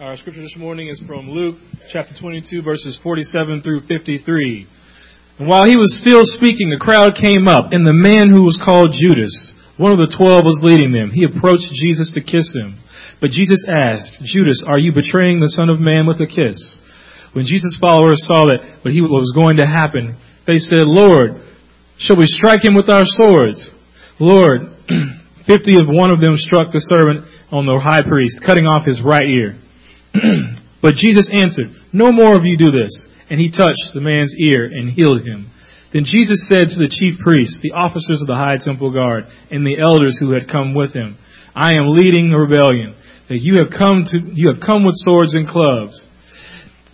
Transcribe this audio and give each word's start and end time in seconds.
Our 0.00 0.16
scripture 0.16 0.42
this 0.42 0.58
morning 0.58 0.88
is 0.88 1.00
from 1.06 1.30
Luke 1.30 1.54
chapter 1.92 2.10
22 2.18 2.66
verses 2.66 2.98
47 3.00 3.62
through 3.62 3.86
53. 3.86 4.66
And 5.38 5.46
while 5.46 5.70
he 5.70 5.78
was 5.78 6.02
still 6.02 6.26
speaking, 6.26 6.74
the 6.74 6.82
crowd 6.82 7.14
came 7.14 7.46
up, 7.46 7.70
and 7.70 7.86
the 7.86 7.94
man 7.94 8.34
who 8.34 8.42
was 8.42 8.58
called 8.58 8.90
Judas, 8.90 9.30
one 9.78 9.94
of 9.94 10.02
the 10.02 10.10
twelve, 10.10 10.42
was 10.42 10.66
leading 10.66 10.90
them. 10.90 11.14
He 11.14 11.22
approached 11.22 11.70
Jesus 11.78 12.10
to 12.10 12.26
kiss 12.26 12.50
him. 12.50 12.82
But 13.22 13.30
Jesus 13.30 13.62
asked, 13.70 14.18
Judas, 14.26 14.66
are 14.66 14.82
you 14.82 14.90
betraying 14.90 15.38
the 15.38 15.54
Son 15.54 15.70
of 15.70 15.78
Man 15.78 16.10
with 16.10 16.18
a 16.18 16.26
kiss? 16.26 16.58
When 17.30 17.46
Jesus' 17.46 17.78
followers 17.78 18.26
saw 18.26 18.50
that 18.50 18.82
what 18.82 18.90
was 18.90 19.30
going 19.30 19.62
to 19.62 19.70
happen, 19.70 20.18
they 20.42 20.58
said, 20.58 20.90
Lord, 20.90 21.38
shall 22.02 22.18
we 22.18 22.26
strike 22.26 22.66
him 22.66 22.74
with 22.74 22.90
our 22.90 23.06
swords? 23.06 23.70
Lord, 24.18 24.74
fifty 25.46 25.78
of 25.78 25.86
one 25.86 26.10
of 26.10 26.18
them 26.18 26.34
struck 26.34 26.74
the 26.74 26.82
servant 26.82 27.30
on 27.54 27.62
the 27.62 27.78
high 27.78 28.02
priest, 28.02 28.42
cutting 28.42 28.66
off 28.66 28.90
his 28.90 28.98
right 28.98 29.30
ear. 29.30 29.62
but 30.82 30.94
Jesus 30.94 31.28
answered, 31.34 31.74
No 31.92 32.12
more 32.12 32.34
of 32.34 32.44
you 32.44 32.56
do 32.56 32.70
this. 32.70 33.06
And 33.30 33.40
he 33.40 33.50
touched 33.50 33.92
the 33.94 34.00
man's 34.00 34.36
ear 34.38 34.66
and 34.66 34.90
healed 34.90 35.22
him. 35.22 35.50
Then 35.92 36.04
Jesus 36.04 36.46
said 36.50 36.68
to 36.68 36.78
the 36.78 36.90
chief 36.90 37.18
priests, 37.22 37.60
the 37.62 37.72
officers 37.72 38.20
of 38.20 38.26
the 38.26 38.34
high 38.34 38.58
temple 38.58 38.92
guard, 38.92 39.24
and 39.50 39.64
the 39.64 39.78
elders 39.78 40.18
who 40.18 40.32
had 40.32 40.50
come 40.50 40.74
with 40.74 40.92
him, 40.92 41.16
I 41.54 41.78
am 41.78 41.94
leading 41.94 42.32
a 42.32 42.38
rebellion, 42.38 42.96
that 43.28 43.38
you 43.38 43.62
have 43.62 43.70
come 43.70 44.04
to, 44.10 44.18
you 44.34 44.50
have 44.52 44.60
come 44.60 44.84
with 44.84 44.98
swords 44.98 45.34
and 45.34 45.46
clubs. 45.46 46.04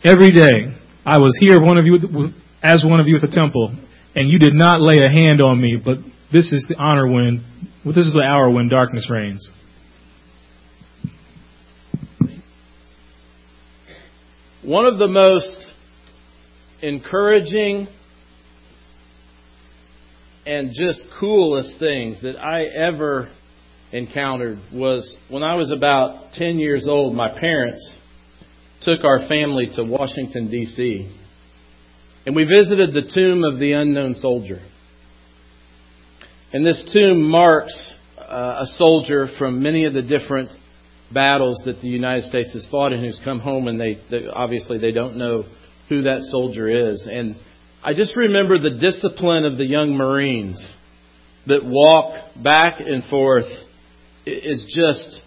Every 0.04 0.30
day 0.30 0.76
I 1.04 1.18
was 1.18 1.36
here 1.40 1.60
one 1.60 1.78
of 1.78 1.86
you, 1.86 1.96
as 2.62 2.84
one 2.84 3.00
of 3.00 3.08
you 3.08 3.16
at 3.16 3.22
the 3.22 3.32
temple, 3.32 3.74
and 4.14 4.28
you 4.28 4.38
did 4.38 4.54
not 4.54 4.80
lay 4.80 5.00
a 5.00 5.10
hand 5.10 5.40
on 5.40 5.60
me, 5.60 5.80
but 5.82 5.96
this 6.30 6.52
is 6.52 6.66
the 6.68 6.76
honor 6.76 7.08
when, 7.08 7.42
this 7.84 8.06
is 8.06 8.12
the 8.12 8.22
hour 8.22 8.50
when 8.50 8.68
darkness 8.68 9.08
reigns. 9.10 9.48
One 14.62 14.84
of 14.84 14.98
the 14.98 15.08
most 15.08 15.66
encouraging 16.82 17.88
and 20.44 20.74
just 20.74 21.02
coolest 21.18 21.78
things 21.78 22.20
that 22.20 22.38
I 22.38 22.64
ever 22.64 23.30
encountered 23.90 24.58
was 24.70 25.16
when 25.30 25.42
I 25.42 25.54
was 25.54 25.70
about 25.70 26.34
10 26.34 26.58
years 26.58 26.86
old, 26.86 27.14
my 27.14 27.30
parents 27.40 27.94
took 28.82 29.02
our 29.02 29.26
family 29.28 29.70
to 29.76 29.82
Washington, 29.82 30.50
D.C. 30.50 31.10
And 32.26 32.36
we 32.36 32.44
visited 32.44 32.92
the 32.92 33.10
tomb 33.14 33.42
of 33.44 33.58
the 33.58 33.72
unknown 33.72 34.14
soldier. 34.16 34.60
And 36.52 36.66
this 36.66 36.86
tomb 36.92 37.22
marks 37.22 37.74
uh, 38.18 38.64
a 38.64 38.66
soldier 38.76 39.26
from 39.38 39.62
many 39.62 39.86
of 39.86 39.94
the 39.94 40.02
different 40.02 40.50
battles 41.12 41.60
that 41.64 41.80
the 41.80 41.88
United 41.88 42.24
States 42.28 42.52
has 42.52 42.66
fought 42.70 42.92
and 42.92 43.04
who's 43.04 43.20
come 43.24 43.40
home 43.40 43.68
and 43.68 43.80
they, 43.80 43.98
they 44.10 44.26
obviously 44.26 44.78
they 44.78 44.92
don't 44.92 45.16
know 45.16 45.44
who 45.88 46.02
that 46.02 46.22
soldier 46.30 46.90
is. 46.90 47.06
And 47.10 47.36
I 47.82 47.94
just 47.94 48.16
remember 48.16 48.58
the 48.58 48.78
discipline 48.78 49.44
of 49.44 49.56
the 49.56 49.64
young 49.64 49.94
Marines 49.94 50.64
that 51.46 51.64
walk 51.64 52.30
back 52.42 52.74
and 52.78 53.02
forth 53.04 53.50
is 54.26 54.64
just 54.74 55.20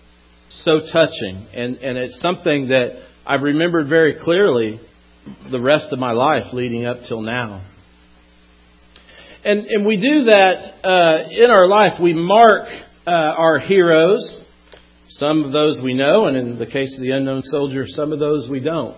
so 0.64 0.80
touching. 0.80 1.48
And, 1.54 1.78
and 1.78 1.98
it's 1.98 2.20
something 2.22 2.70
that 2.70 3.04
I've 3.26 3.42
remembered 3.42 3.90
very 3.90 4.18
clearly 4.24 4.80
the 5.52 5.60
rest 5.60 5.88
of 5.92 6.00
my 6.00 6.12
life 6.12 6.54
leading 6.54 6.86
up 6.86 6.98
till 7.08 7.22
now. 7.22 7.66
And, 9.44 9.66
and 9.66 9.86
we 9.86 9.98
do 9.98 10.26
that 10.26 10.86
uh, 10.88 11.30
in 11.30 11.50
our 11.50 11.68
life. 11.68 12.00
We 12.02 12.14
mark 12.14 12.68
uh, 13.06 13.10
our 13.10 13.60
heroes 13.60 14.43
some 15.20 15.44
of 15.44 15.52
those 15.52 15.80
we 15.84 15.94
know, 15.94 16.26
and 16.26 16.36
in 16.36 16.58
the 16.58 16.66
case 16.66 16.94
of 16.96 17.02
the 17.02 17.12
unknown 17.12 17.44
soldier, 17.44 17.86
some 17.88 18.12
of 18.12 18.20
those 18.20 18.50
we 18.50 18.60
don't. 18.60 18.98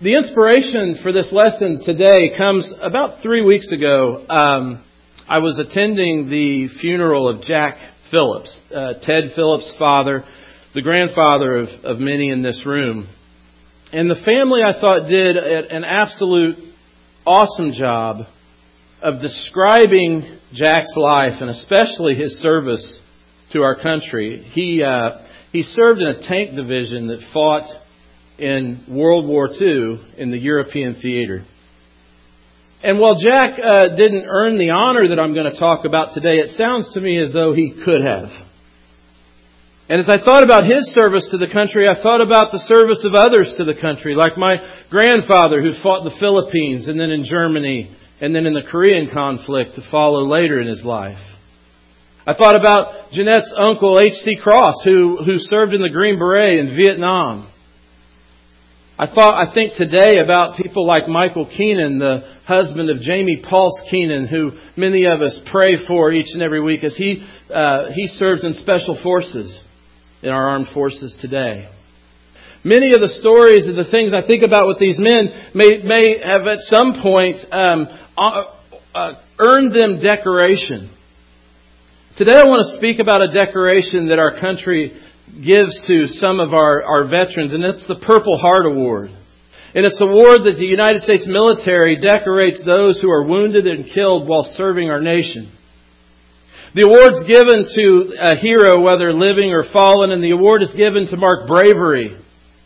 The 0.00 0.14
inspiration 0.14 0.98
for 1.02 1.12
this 1.12 1.32
lesson 1.32 1.80
today 1.84 2.36
comes 2.36 2.72
about 2.80 3.22
three 3.22 3.42
weeks 3.42 3.70
ago. 3.70 4.24
Um, 4.28 4.84
I 5.28 5.38
was 5.38 5.58
attending 5.58 6.28
the 6.28 6.68
funeral 6.80 7.28
of 7.28 7.42
Jack 7.42 7.78
Phillips, 8.10 8.56
uh, 8.74 8.94
Ted 9.02 9.32
Phillips' 9.36 9.72
father, 9.78 10.24
the 10.74 10.82
grandfather 10.82 11.56
of, 11.56 11.68
of 11.84 11.98
many 11.98 12.30
in 12.30 12.42
this 12.42 12.62
room. 12.64 13.08
And 13.92 14.10
the 14.10 14.20
family, 14.24 14.60
I 14.62 14.80
thought, 14.80 15.08
did 15.08 15.36
an 15.36 15.84
absolute 15.84 16.56
awesome 17.24 17.72
job 17.72 18.26
of 19.02 19.20
describing 19.20 20.38
Jack's 20.52 20.94
life 20.96 21.40
and 21.40 21.50
especially 21.50 22.14
his 22.14 22.40
service 22.40 22.98
to 23.52 23.62
our 23.62 23.80
country. 23.80 24.42
He, 24.52 24.82
uh, 24.82 25.22
he 25.52 25.62
served 25.62 26.00
in 26.00 26.08
a 26.08 26.28
tank 26.28 26.54
division 26.54 27.08
that 27.08 27.20
fought 27.32 27.64
in 28.38 28.84
World 28.88 29.26
War 29.26 29.48
II 29.48 30.00
in 30.16 30.30
the 30.30 30.38
European 30.38 31.00
theater. 31.00 31.44
And 32.82 33.00
while 33.00 33.18
Jack 33.18 33.58
uh, 33.58 33.96
didn't 33.96 34.26
earn 34.28 34.56
the 34.56 34.70
honor 34.70 35.08
that 35.08 35.18
I'm 35.18 35.34
going 35.34 35.50
to 35.50 35.58
talk 35.58 35.84
about 35.84 36.14
today, 36.14 36.36
it 36.36 36.56
sounds 36.56 36.92
to 36.94 37.00
me 37.00 37.18
as 37.20 37.32
though 37.32 37.52
he 37.52 37.74
could 37.84 38.04
have. 38.04 38.28
And 39.88 40.00
as 40.00 40.08
I 40.08 40.22
thought 40.22 40.44
about 40.44 40.64
his 40.64 40.94
service 40.94 41.26
to 41.30 41.38
the 41.38 41.48
country, 41.48 41.88
I 41.88 42.00
thought 42.02 42.20
about 42.20 42.52
the 42.52 42.58
service 42.58 43.04
of 43.04 43.14
others 43.14 43.54
to 43.56 43.64
the 43.64 43.74
country, 43.74 44.14
like 44.14 44.36
my 44.36 44.52
grandfather 44.90 45.62
who 45.62 45.80
fought 45.82 46.06
in 46.06 46.12
the 46.12 46.20
Philippines 46.20 46.86
and 46.86 47.00
then 47.00 47.10
in 47.10 47.24
Germany 47.24 47.96
and 48.20 48.34
then 48.34 48.46
in 48.46 48.52
the 48.52 48.68
Korean 48.70 49.08
conflict 49.10 49.74
to 49.76 49.90
follow 49.90 50.28
later 50.28 50.60
in 50.60 50.68
his 50.68 50.84
life. 50.84 51.18
I 52.28 52.34
thought 52.34 52.60
about 52.60 53.10
Jeanette's 53.10 53.54
uncle, 53.58 53.98
H.C. 53.98 54.36
Cross, 54.42 54.82
who, 54.84 55.16
who 55.24 55.38
served 55.38 55.72
in 55.72 55.80
the 55.80 55.88
Green 55.88 56.18
Beret 56.18 56.58
in 56.58 56.76
Vietnam. 56.76 57.50
I 58.98 59.06
thought, 59.06 59.48
I 59.48 59.54
think 59.54 59.72
today 59.78 60.18
about 60.22 60.58
people 60.58 60.86
like 60.86 61.08
Michael 61.08 61.46
Keenan, 61.46 61.98
the 61.98 62.36
husband 62.44 62.90
of 62.90 63.00
Jamie 63.00 63.42
Pulse 63.48 63.80
Keenan, 63.90 64.28
who 64.28 64.50
many 64.76 65.06
of 65.06 65.22
us 65.22 65.40
pray 65.50 65.86
for 65.86 66.12
each 66.12 66.26
and 66.34 66.42
every 66.42 66.60
week 66.60 66.84
as 66.84 66.94
he, 66.96 67.26
uh, 67.50 67.92
he 67.94 68.08
serves 68.18 68.44
in 68.44 68.52
special 68.52 69.00
forces 69.02 69.62
in 70.20 70.28
our 70.28 70.50
armed 70.50 70.68
forces 70.74 71.16
today. 71.22 71.66
Many 72.62 72.92
of 72.92 73.00
the 73.00 73.16
stories 73.20 73.64
and 73.64 73.78
the 73.78 73.90
things 73.90 74.12
I 74.12 74.26
think 74.26 74.44
about 74.44 74.66
with 74.66 74.78
these 74.78 74.98
men 74.98 75.48
may, 75.54 75.80
may 75.82 76.16
have 76.30 76.46
at 76.46 76.58
some 76.60 77.00
point 77.00 77.36
um, 77.50 77.86
uh, 78.18 78.44
uh, 78.94 79.12
earned 79.38 79.72
them 79.72 80.02
decoration. 80.02 80.90
Today 82.18 82.34
I 82.34 82.50
want 82.50 82.66
to 82.66 82.76
speak 82.76 82.98
about 82.98 83.22
a 83.22 83.30
decoration 83.30 84.08
that 84.08 84.18
our 84.18 84.40
country 84.40 84.90
gives 85.38 85.70
to 85.86 86.08
some 86.18 86.40
of 86.40 86.50
our, 86.50 86.82
our 86.82 87.06
veterans, 87.06 87.54
and 87.54 87.62
it's 87.62 87.86
the 87.86 87.94
Purple 87.94 88.36
Heart 88.42 88.66
Award. 88.66 89.10
And 89.72 89.86
it's 89.86 90.00
an 90.00 90.08
award 90.08 90.42
that 90.42 90.58
the 90.58 90.66
United 90.66 91.02
States 91.02 91.30
military 91.30 91.94
decorates 91.94 92.60
those 92.66 93.00
who 93.00 93.08
are 93.08 93.22
wounded 93.22 93.68
and 93.68 93.86
killed 93.94 94.26
while 94.26 94.42
serving 94.42 94.90
our 94.90 95.00
nation. 95.00 95.52
The 96.74 96.90
award's 96.90 97.22
given 97.22 97.62
to 97.62 98.18
a 98.18 98.34
hero, 98.34 98.80
whether 98.82 99.14
living 99.14 99.52
or 99.54 99.62
fallen, 99.72 100.10
and 100.10 100.18
the 100.18 100.34
award 100.34 100.64
is 100.64 100.74
given 100.74 101.06
to 101.06 101.16
mark 101.16 101.46
bravery 101.46 102.18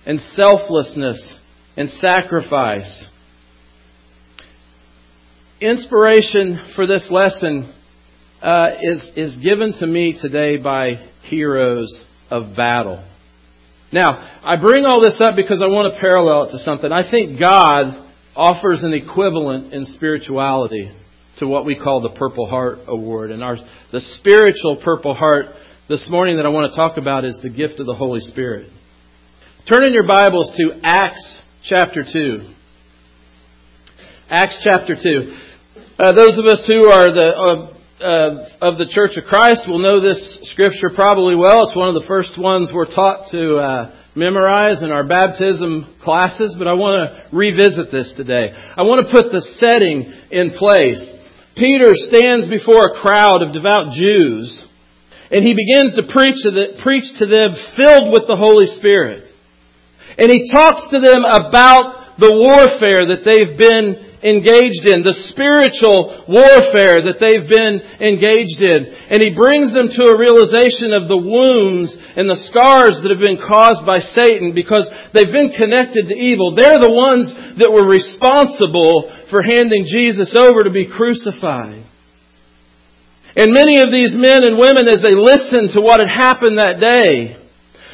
and 0.07 0.19
selflessness 0.35 1.21
and 1.77 1.91
sacrifice. 2.01 3.05
Inspiration 5.61 6.73
for 6.75 6.87
this 6.87 7.07
lesson 7.11 7.75
uh, 8.43 8.71
is, 8.83 9.11
is 9.15 9.37
given 9.43 9.73
to 9.79 9.87
me 9.87 10.19
today 10.21 10.57
by 10.57 10.95
heroes 11.23 11.89
of 12.29 12.57
battle. 12.57 13.09
Now, 13.93 14.41
I 14.43 14.61
bring 14.61 14.85
all 14.85 15.01
this 15.01 15.21
up 15.21 15.37
because 15.37 15.63
I 15.63 15.69
want 15.69 15.93
to 15.95 16.01
parallel 16.01 16.45
it 16.45 16.53
to 16.53 16.59
something. 16.59 16.91
I 16.91 17.09
think 17.09 17.39
God 17.39 18.09
offers 18.35 18.83
an 18.83 18.95
equivalent 18.95 19.73
in 19.73 19.85
spirituality 19.95 20.91
to 21.39 21.47
what 21.47 21.65
we 21.65 21.77
call 21.77 22.01
the 22.01 22.19
Purple 22.19 22.49
Heart 22.49 22.81
Award. 22.89 23.31
And 23.31 23.45
our, 23.45 23.57
the 23.93 24.01
spiritual 24.19 24.81
Purple 24.83 25.15
Heart 25.15 25.47
this 25.89 26.07
morning 26.11 26.39
that 26.39 26.47
I 26.47 26.49
want 26.49 26.71
to 26.71 26.77
talk 26.77 26.97
about 26.97 27.25
is 27.25 27.39
the 27.43 27.51
gift 27.51 27.79
of 27.79 27.87
the 27.87 27.95
Holy 27.95 28.21
Spirit. 28.21 28.69
Turn 29.69 29.85
in 29.85 29.93
your 29.93 30.07
Bibles 30.07 30.51
to 30.57 30.81
Acts 30.83 31.39
chapter 31.69 32.03
2. 32.11 32.49
Acts 34.29 34.59
chapter 34.65 34.97
2. 35.01 35.37
Uh, 35.99 36.13
those 36.13 36.39
of 36.39 36.47
us 36.47 36.65
who 36.67 36.89
are 36.89 37.13
the 37.13 37.29
uh, 37.37 37.82
uh, 38.03 38.49
of 38.61 38.79
the 38.79 38.91
Church 38.91 39.17
of 39.17 39.25
Christ 39.25 39.69
will 39.69 39.79
know 39.79 40.01
this 40.01 40.19
scripture 40.53 40.91
probably 40.95 41.37
well. 41.37 41.63
It's 41.63 41.77
one 41.77 41.95
of 41.95 42.03
the 42.03 42.09
first 42.09 42.35
ones 42.39 42.71
we're 42.75 42.93
taught 42.93 43.31
to 43.31 43.57
uh, 43.57 43.97
memorize 44.15 44.83
in 44.83 44.91
our 44.91 45.07
baptism 45.07 45.95
classes, 46.03 46.55
but 46.59 46.67
I 46.67 46.75
want 46.75 46.99
to 46.99 47.37
revisit 47.37 47.93
this 47.93 48.13
today. 48.17 48.51
I 48.51 48.83
want 48.83 49.07
to 49.07 49.13
put 49.13 49.31
the 49.31 49.41
setting 49.63 50.13
in 50.31 50.51
place. 50.59 51.01
Peter 51.57 51.95
stands 51.95 52.51
before 52.51 52.91
a 52.91 53.01
crowd 53.01 53.41
of 53.41 53.55
devout 53.55 53.95
Jews, 53.95 54.51
and 55.31 55.47
he 55.47 55.55
begins 55.55 55.95
to 55.95 56.03
preach 56.13 56.43
to, 56.43 56.51
the, 56.51 56.83
preach 56.83 57.07
to 57.23 57.27
them 57.27 57.55
filled 57.79 58.13
with 58.13 58.27
the 58.27 58.37
Holy 58.37 58.67
Spirit. 58.83 59.31
And 60.19 60.29
he 60.29 60.51
talks 60.51 60.91
to 60.91 60.99
them 60.99 61.25
about 61.25 62.02
the 62.23 62.39
warfare 62.39 63.03
that 63.11 63.27
they've 63.27 63.59
been 63.59 64.13
engaged 64.23 64.87
in, 64.87 65.03
the 65.03 65.19
spiritual 65.35 66.23
warfare 66.31 67.03
that 67.03 67.19
they've 67.19 67.51
been 67.51 67.83
engaged 67.99 68.63
in. 68.63 68.95
And 69.11 69.19
he 69.19 69.35
brings 69.35 69.75
them 69.75 69.91
to 69.91 70.15
a 70.15 70.19
realization 70.19 70.95
of 70.95 71.11
the 71.11 71.19
wounds 71.19 71.91
and 71.91 72.31
the 72.31 72.39
scars 72.47 73.03
that 73.03 73.11
have 73.11 73.19
been 73.19 73.43
caused 73.43 73.83
by 73.83 73.99
Satan 74.15 74.55
because 74.55 74.87
they've 75.11 75.35
been 75.35 75.51
connected 75.59 76.07
to 76.07 76.15
evil. 76.15 76.55
They're 76.55 76.79
the 76.79 76.95
ones 76.95 77.59
that 77.59 77.75
were 77.75 77.91
responsible 77.91 79.11
for 79.27 79.43
handing 79.43 79.91
Jesus 79.91 80.31
over 80.39 80.63
to 80.63 80.71
be 80.71 80.87
crucified. 80.87 81.83
And 83.35 83.51
many 83.51 83.83
of 83.83 83.91
these 83.91 84.15
men 84.15 84.47
and 84.47 84.55
women, 84.55 84.87
as 84.87 85.03
they 85.03 85.19
listen 85.19 85.75
to 85.75 85.83
what 85.83 85.99
had 85.99 86.13
happened 86.13 86.63
that 86.63 86.79
day, 86.79 87.42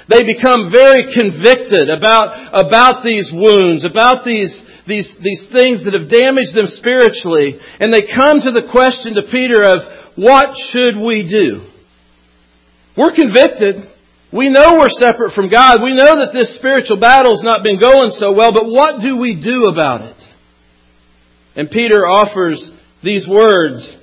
they 0.09 0.25
become 0.25 0.73
very 0.73 1.13
convicted 1.13 1.89
about, 1.91 2.33
about 2.53 3.05
these 3.05 3.31
wounds, 3.33 3.85
about 3.85 4.25
these, 4.25 4.57
these, 4.87 5.09
these 5.21 5.45
things 5.53 5.85
that 5.85 5.93
have 5.93 6.09
damaged 6.09 6.57
them 6.57 6.67
spiritually. 6.67 7.61
And 7.79 7.93
they 7.93 8.09
come 8.09 8.41
to 8.41 8.53
the 8.53 8.69
question 8.73 9.15
to 9.15 9.29
Peter 9.31 9.61
of, 9.61 10.17
what 10.17 10.57
should 10.73 10.97
we 10.97 11.29
do? 11.29 11.69
We're 12.97 13.15
convicted. 13.15 13.85
We 14.33 14.49
know 14.49 14.81
we're 14.81 14.91
separate 14.91 15.35
from 15.35 15.51
God. 15.51 15.79
We 15.85 15.95
know 15.95 16.25
that 16.25 16.33
this 16.33 16.57
spiritual 16.57 16.99
battle's 16.99 17.45
not 17.45 17.63
been 17.63 17.79
going 17.79 18.11
so 18.19 18.33
well, 18.33 18.53
but 18.53 18.67
what 18.67 19.03
do 19.03 19.17
we 19.17 19.41
do 19.41 19.65
about 19.65 20.09
it? 20.09 20.17
And 21.55 21.71
Peter 21.71 22.07
offers 22.07 22.59
these 23.05 23.29
words 23.29 23.97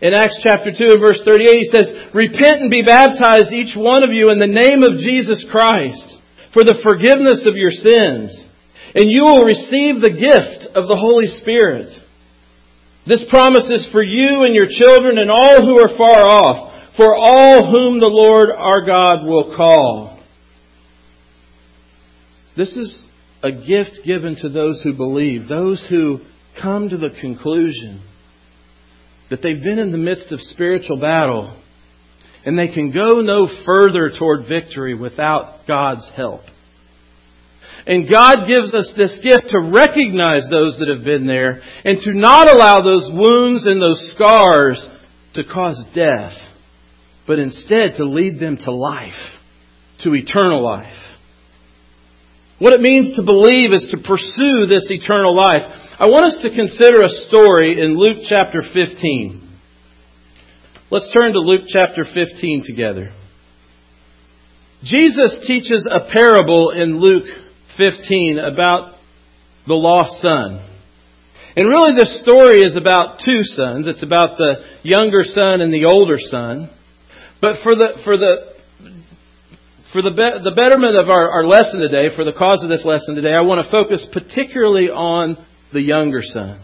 in 0.00 0.14
Acts 0.14 0.40
chapter 0.42 0.72
2 0.72 0.96
and 0.96 1.00
verse 1.00 1.20
38, 1.24 1.46
he 1.46 1.68
says, 1.68 1.88
Repent 2.14 2.62
and 2.62 2.70
be 2.70 2.82
baptized, 2.82 3.52
each 3.52 3.76
one 3.76 4.02
of 4.02 4.12
you, 4.12 4.30
in 4.30 4.38
the 4.38 4.46
name 4.46 4.82
of 4.82 4.98
Jesus 4.98 5.44
Christ, 5.50 6.18
for 6.52 6.64
the 6.64 6.80
forgiveness 6.82 7.46
of 7.46 7.56
your 7.56 7.70
sins 7.70 8.36
and 8.94 9.10
you 9.10 9.24
will 9.24 9.42
receive 9.42 10.00
the 10.00 10.10
gift 10.10 10.76
of 10.76 10.88
the 10.88 10.98
Holy 10.98 11.26
Spirit. 11.40 11.96
This 13.06 13.24
promise 13.30 13.68
is 13.70 13.88
for 13.92 14.02
you 14.02 14.44
and 14.44 14.54
your 14.54 14.68
children 14.68 15.18
and 15.18 15.30
all 15.30 15.64
who 15.64 15.78
are 15.78 15.96
far 15.96 16.28
off, 16.28 16.96
for 16.96 17.14
all 17.14 17.70
whom 17.70 18.00
the 18.00 18.10
Lord 18.10 18.50
our 18.50 18.84
God 18.84 19.24
will 19.24 19.56
call. 19.56 20.20
This 22.56 22.76
is 22.76 23.04
a 23.42 23.52
gift 23.52 24.00
given 24.04 24.36
to 24.42 24.48
those 24.48 24.82
who 24.82 24.92
believe, 24.92 25.48
those 25.48 25.86
who 25.88 26.20
come 26.60 26.88
to 26.88 26.98
the 26.98 27.10
conclusion 27.20 28.02
that 29.30 29.40
they've 29.42 29.62
been 29.62 29.78
in 29.78 29.92
the 29.92 29.98
midst 29.98 30.32
of 30.32 30.40
spiritual 30.40 31.00
battle 31.00 31.59
and 32.44 32.58
they 32.58 32.68
can 32.68 32.90
go 32.90 33.20
no 33.20 33.48
further 33.64 34.10
toward 34.18 34.48
victory 34.48 34.94
without 34.94 35.66
God's 35.66 36.08
help. 36.16 36.42
And 37.86 38.10
God 38.10 38.46
gives 38.46 38.74
us 38.74 38.92
this 38.96 39.18
gift 39.22 39.48
to 39.48 39.70
recognize 39.72 40.46
those 40.50 40.78
that 40.78 40.88
have 40.94 41.04
been 41.04 41.26
there 41.26 41.62
and 41.84 41.98
to 42.04 42.12
not 42.12 42.50
allow 42.50 42.80
those 42.80 43.10
wounds 43.12 43.66
and 43.66 43.80
those 43.80 44.12
scars 44.14 44.86
to 45.34 45.44
cause 45.44 45.82
death, 45.94 46.32
but 47.26 47.38
instead 47.38 47.96
to 47.96 48.04
lead 48.04 48.38
them 48.38 48.56
to 48.58 48.72
life, 48.72 49.12
to 50.02 50.14
eternal 50.14 50.62
life. 50.62 50.92
What 52.58 52.74
it 52.74 52.82
means 52.82 53.16
to 53.16 53.22
believe 53.22 53.72
is 53.72 53.88
to 53.90 53.96
pursue 53.96 54.66
this 54.66 54.86
eternal 54.90 55.34
life. 55.34 55.62
I 55.98 56.06
want 56.06 56.26
us 56.26 56.38
to 56.42 56.54
consider 56.54 57.02
a 57.02 57.08
story 57.28 57.80
in 57.82 57.96
Luke 57.96 58.18
chapter 58.28 58.62
15. 58.62 59.49
Let's 60.92 61.12
turn 61.16 61.34
to 61.34 61.38
Luke 61.38 61.66
chapter 61.68 62.04
15 62.04 62.64
together. 62.66 63.12
Jesus 64.82 65.38
teaches 65.46 65.86
a 65.88 66.10
parable 66.10 66.70
in 66.70 66.98
Luke 67.00 67.28
15 67.76 68.40
about 68.40 68.96
the 69.68 69.74
lost 69.74 70.20
son. 70.20 70.66
And 71.54 71.68
really 71.68 71.94
this 71.94 72.20
story 72.22 72.62
is 72.62 72.76
about 72.76 73.20
two 73.24 73.44
sons. 73.44 73.86
It's 73.86 74.02
about 74.02 74.36
the 74.36 74.54
younger 74.82 75.22
son 75.22 75.60
and 75.60 75.72
the 75.72 75.84
older 75.84 76.16
son. 76.18 76.68
But 77.40 77.62
for 77.62 77.76
the, 77.76 78.00
for 78.02 78.16
the, 78.16 78.54
for 79.92 80.02
the, 80.02 80.10
be, 80.10 80.42
the 80.42 80.56
betterment 80.56 81.00
of 81.00 81.08
our, 81.08 81.30
our 81.30 81.46
lesson 81.46 81.78
today, 81.78 82.12
for 82.16 82.24
the 82.24 82.32
cause 82.32 82.64
of 82.64 82.68
this 82.68 82.84
lesson 82.84 83.14
today, 83.14 83.34
I 83.38 83.42
want 83.42 83.64
to 83.64 83.70
focus 83.70 84.04
particularly 84.12 84.88
on 84.88 85.36
the 85.72 85.82
younger 85.82 86.22
son. 86.24 86.60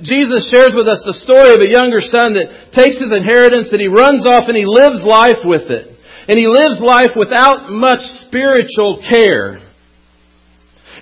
Jesus 0.00 0.48
shares 0.48 0.72
with 0.72 0.88
us 0.88 1.04
the 1.04 1.20
story 1.20 1.52
of 1.52 1.60
a 1.60 1.68
younger 1.68 2.00
son 2.00 2.32
that 2.34 2.72
takes 2.72 2.96
his 2.96 3.12
inheritance 3.12 3.68
and 3.70 3.80
he 3.80 3.88
runs 3.88 4.24
off 4.24 4.48
and 4.48 4.56
he 4.56 4.64
lives 4.64 5.04
life 5.04 5.44
with 5.44 5.68
it. 5.68 5.92
And 6.26 6.40
he 6.40 6.48
lives 6.48 6.80
life 6.80 7.12
without 7.12 7.68
much 7.68 8.00
spiritual 8.24 9.04
care. 9.04 9.60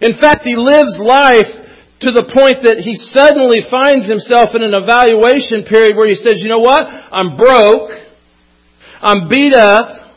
In 0.02 0.19
fact, 0.19 0.43
he 0.43 0.58
lives 0.58 0.99
life 0.99 1.46
to 2.02 2.11
the 2.11 2.26
point 2.26 2.67
that 2.67 2.82
he 2.82 2.99
suddenly 3.14 3.62
finds 3.70 4.11
himself 4.11 4.50
in 4.50 4.67
an 4.67 4.75
evaluation 4.75 5.62
period 5.62 5.94
where 5.94 6.11
he 6.11 6.19
says, 6.19 6.43
you 6.43 6.50
know 6.50 6.58
what? 6.58 6.82
I'm 6.82 7.38
broke. 7.38 7.94
I'm 8.99 9.31
beat 9.31 9.55
up. 9.55 10.11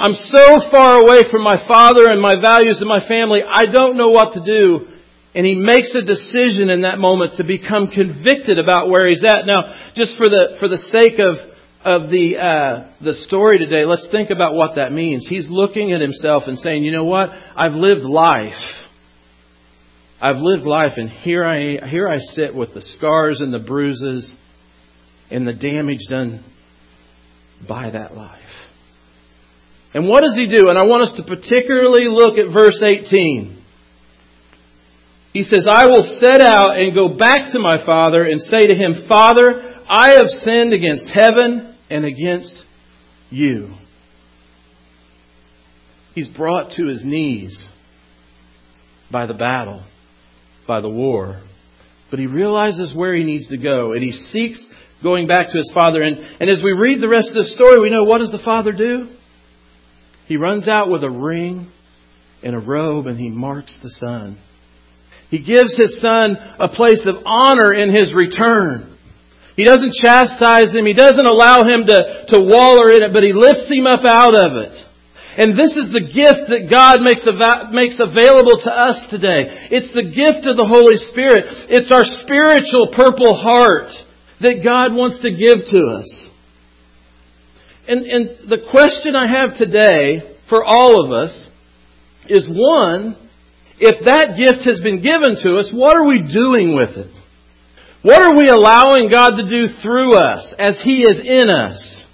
I'm 0.00 0.16
so 0.16 0.64
far 0.72 1.04
away 1.04 1.28
from 1.30 1.44
my 1.44 1.60
father 1.68 2.08
and 2.08 2.20
my 2.20 2.40
values 2.40 2.80
and 2.80 2.88
my 2.88 3.04
family, 3.04 3.40
I 3.44 3.68
don't 3.68 3.96
know 3.96 4.08
what 4.08 4.32
to 4.32 4.40
do. 4.40 4.95
And 5.36 5.44
he 5.44 5.54
makes 5.54 5.94
a 5.94 6.00
decision 6.00 6.70
in 6.70 6.80
that 6.80 6.98
moment 6.98 7.34
to 7.36 7.44
become 7.44 7.88
convicted 7.88 8.58
about 8.58 8.88
where 8.88 9.06
he's 9.06 9.22
at. 9.22 9.44
Now, 9.44 9.92
just 9.94 10.16
for 10.16 10.30
the, 10.30 10.56
for 10.58 10.66
the 10.66 10.78
sake 10.78 11.18
of, 11.20 11.36
of 11.84 12.08
the, 12.08 12.38
uh, 12.38 13.04
the 13.04 13.12
story 13.28 13.58
today, 13.58 13.84
let's 13.84 14.08
think 14.10 14.30
about 14.30 14.54
what 14.54 14.76
that 14.76 14.92
means. 14.92 15.26
He's 15.28 15.46
looking 15.50 15.92
at 15.92 16.00
himself 16.00 16.44
and 16.46 16.58
saying, 16.58 16.84
you 16.84 16.90
know 16.90 17.04
what? 17.04 17.28
I've 17.54 17.74
lived 17.74 18.00
life. 18.00 18.54
I've 20.18 20.38
lived 20.38 20.64
life, 20.64 20.92
and 20.96 21.10
here 21.10 21.44
I, 21.44 21.86
here 21.86 22.08
I 22.08 22.18
sit 22.32 22.54
with 22.54 22.72
the 22.72 22.80
scars 22.80 23.40
and 23.40 23.52
the 23.52 23.58
bruises 23.58 24.32
and 25.30 25.46
the 25.46 25.52
damage 25.52 26.06
done 26.08 26.42
by 27.68 27.90
that 27.90 28.16
life. 28.16 28.40
And 29.92 30.08
what 30.08 30.22
does 30.22 30.34
he 30.34 30.46
do? 30.46 30.70
And 30.70 30.78
I 30.78 30.84
want 30.84 31.10
us 31.10 31.16
to 31.18 31.24
particularly 31.24 32.06
look 32.08 32.38
at 32.38 32.50
verse 32.50 32.82
18. 32.82 33.55
He 35.36 35.42
says, 35.42 35.66
I 35.70 35.84
will 35.84 36.18
set 36.18 36.40
out 36.40 36.78
and 36.78 36.94
go 36.94 37.08
back 37.08 37.52
to 37.52 37.58
my 37.58 37.84
father 37.84 38.24
and 38.24 38.40
say 38.40 38.60
to 38.60 38.74
him, 38.74 39.04
Father, 39.06 39.82
I 39.86 40.14
have 40.14 40.28
sinned 40.28 40.72
against 40.72 41.10
heaven 41.12 41.76
and 41.90 42.06
against 42.06 42.54
you. 43.28 43.74
He's 46.14 46.26
brought 46.26 46.70
to 46.76 46.86
his 46.86 47.04
knees 47.04 47.62
by 49.12 49.26
the 49.26 49.34
battle 49.34 49.84
by 50.66 50.80
the 50.80 50.88
war. 50.88 51.42
But 52.08 52.18
he 52.18 52.26
realizes 52.26 52.94
where 52.94 53.14
he 53.14 53.22
needs 53.22 53.48
to 53.48 53.58
go, 53.58 53.92
and 53.92 54.02
he 54.02 54.12
seeks 54.12 54.64
going 55.02 55.26
back 55.26 55.48
to 55.50 55.58
his 55.58 55.70
father. 55.74 56.00
And, 56.00 56.16
and 56.40 56.48
as 56.48 56.62
we 56.64 56.72
read 56.72 57.02
the 57.02 57.10
rest 57.10 57.28
of 57.28 57.34
the 57.34 57.50
story, 57.50 57.78
we 57.78 57.90
know 57.90 58.04
what 58.04 58.20
does 58.20 58.30
the 58.30 58.42
father 58.42 58.72
do? 58.72 59.14
He 60.28 60.38
runs 60.38 60.66
out 60.66 60.88
with 60.88 61.04
a 61.04 61.10
ring 61.10 61.70
and 62.42 62.56
a 62.56 62.58
robe, 62.58 63.06
and 63.06 63.20
he 63.20 63.28
marks 63.28 63.78
the 63.82 63.90
son. 64.00 64.38
He 65.30 65.38
gives 65.38 65.74
his 65.76 66.00
son 66.00 66.36
a 66.58 66.68
place 66.68 67.06
of 67.06 67.22
honor 67.24 67.74
in 67.74 67.94
his 67.94 68.14
return. 68.14 68.96
He 69.56 69.64
doesn't 69.64 69.94
chastise 69.94 70.74
him. 70.74 70.86
He 70.86 70.92
doesn't 70.92 71.26
allow 71.26 71.64
him 71.64 71.86
to, 71.86 72.26
to 72.28 72.40
waller 72.40 72.92
in 72.92 73.02
it, 73.02 73.12
but 73.12 73.24
he 73.24 73.32
lifts 73.32 73.70
him 73.70 73.86
up 73.86 74.04
out 74.04 74.34
of 74.34 74.56
it. 74.60 74.86
And 75.36 75.52
this 75.52 75.76
is 75.76 75.92
the 75.92 76.00
gift 76.00 76.48
that 76.48 76.68
God 76.70 77.04
makes, 77.04 77.26
av- 77.28 77.72
makes 77.72 78.00
available 78.00 78.56
to 78.64 78.72
us 78.72 79.04
today. 79.10 79.68
It's 79.72 79.92
the 79.92 80.08
gift 80.08 80.48
of 80.48 80.56
the 80.56 80.64
Holy 80.64 80.96
Spirit. 81.12 81.68
It's 81.68 81.92
our 81.92 82.04
spiritual 82.24 82.92
purple 82.96 83.36
heart 83.36 83.92
that 84.40 84.64
God 84.64 84.94
wants 84.94 85.20
to 85.20 85.30
give 85.30 85.64
to 85.72 85.80
us. 86.00 86.08
And, 87.88 88.04
and 88.06 88.48
the 88.48 88.64
question 88.70 89.14
I 89.14 89.28
have 89.28 89.56
today 89.56 90.36
for 90.48 90.64
all 90.64 91.04
of 91.04 91.12
us 91.12 91.46
is 92.28 92.48
one, 92.48 93.16
if 93.78 94.04
that 94.04 94.36
gift 94.36 94.64
has 94.64 94.80
been 94.80 95.02
given 95.02 95.36
to 95.42 95.58
us, 95.58 95.70
what 95.72 95.96
are 95.96 96.06
we 96.06 96.22
doing 96.22 96.74
with 96.74 96.96
it? 96.96 97.12
What 98.02 98.22
are 98.22 98.34
we 98.34 98.48
allowing 98.48 99.08
God 99.10 99.36
to 99.36 99.50
do 99.50 99.66
through 99.82 100.14
us 100.14 100.54
as 100.58 100.78
He 100.82 101.02
is 101.02 101.20
in 101.20 101.50
us? 101.50 102.04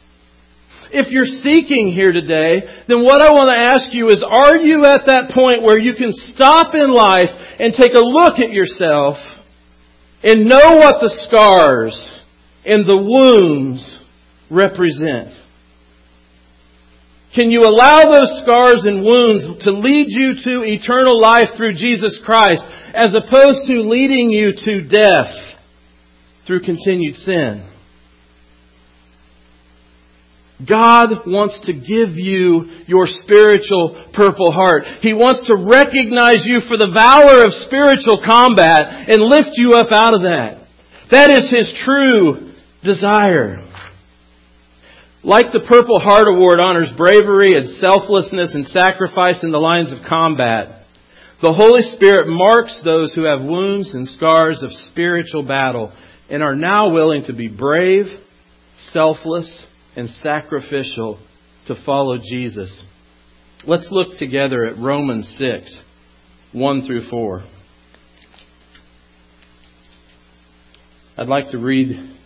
If 0.90 1.11
you're 1.11 1.25
seeking 1.25 1.92
here 1.92 2.12
today, 2.12 2.85
then 2.88 3.02
what 3.02 3.23
I 3.23 3.33
want 3.33 3.49
to 3.49 3.59
ask 3.59 3.95
you 3.95 4.09
is, 4.09 4.23
are 4.23 4.57
you 4.57 4.85
at 4.85 5.07
that 5.07 5.31
point 5.31 5.62
where 5.62 5.78
you 5.78 5.95
can 5.95 6.12
stop 6.12 6.75
in 6.75 6.92
life 6.92 7.31
and 7.59 7.73
take 7.73 7.95
a 7.95 8.00
look 8.00 8.35
at 8.38 8.52
yourself 8.52 9.16
and 10.23 10.45
know 10.45 10.76
what 10.76 11.00
the 11.00 11.12
scars 11.28 11.97
and 12.64 12.87
the 12.87 12.99
wounds 12.99 13.99
represent? 14.50 15.41
Can 17.34 17.50
you 17.50 17.62
allow 17.62 18.04
those 18.04 18.42
scars 18.42 18.84
and 18.84 19.02
wounds 19.02 19.64
to 19.64 19.70
lead 19.70 20.06
you 20.10 20.34
to 20.44 20.64
eternal 20.64 21.18
life 21.18 21.56
through 21.56 21.74
Jesus 21.74 22.20
Christ 22.24 22.62
as 22.92 23.14
opposed 23.14 23.66
to 23.68 23.80
leading 23.80 24.28
you 24.30 24.52
to 24.52 24.82
death 24.86 25.32
through 26.46 26.60
continued 26.60 27.14
sin? 27.14 27.68
God 30.68 31.26
wants 31.26 31.58
to 31.66 31.72
give 31.72 32.14
you 32.14 32.84
your 32.86 33.06
spiritual 33.06 34.10
purple 34.12 34.52
heart. 34.52 34.84
He 35.00 35.12
wants 35.12 35.46
to 35.48 35.56
recognize 35.56 36.44
you 36.44 36.60
for 36.68 36.76
the 36.76 36.92
valor 36.92 37.42
of 37.42 37.66
spiritual 37.66 38.22
combat 38.24 39.08
and 39.08 39.22
lift 39.22 39.56
you 39.56 39.72
up 39.72 39.90
out 39.90 40.14
of 40.14 40.22
that. 40.22 40.68
That 41.10 41.30
is 41.30 41.50
His 41.50 41.72
true 41.84 42.52
desire. 42.84 43.71
Like 45.24 45.52
the 45.52 45.60
Purple 45.60 46.00
Heart 46.00 46.26
Award 46.34 46.58
honors 46.58 46.92
bravery 46.96 47.52
and 47.54 47.76
selflessness 47.76 48.54
and 48.54 48.66
sacrifice 48.66 49.40
in 49.44 49.52
the 49.52 49.58
lines 49.58 49.92
of 49.92 49.98
combat, 50.10 50.84
the 51.40 51.52
Holy 51.52 51.82
Spirit 51.94 52.26
marks 52.26 52.80
those 52.84 53.14
who 53.14 53.24
have 53.24 53.40
wounds 53.40 53.94
and 53.94 54.08
scars 54.08 54.62
of 54.64 54.72
spiritual 54.90 55.44
battle 55.44 55.92
and 56.28 56.42
are 56.42 56.56
now 56.56 56.90
willing 56.90 57.24
to 57.26 57.32
be 57.32 57.46
brave, 57.46 58.06
selfless, 58.90 59.64
and 59.94 60.08
sacrificial 60.08 61.20
to 61.68 61.76
follow 61.86 62.18
Jesus. 62.18 62.82
Let's 63.64 63.88
look 63.92 64.18
together 64.18 64.64
at 64.64 64.78
Romans 64.78 65.32
6, 65.38 65.82
1 66.52 66.86
through 66.86 67.08
4. 67.08 67.44
I'd 71.16 71.28
like 71.28 71.50
to 71.50 71.58
read 71.58 72.16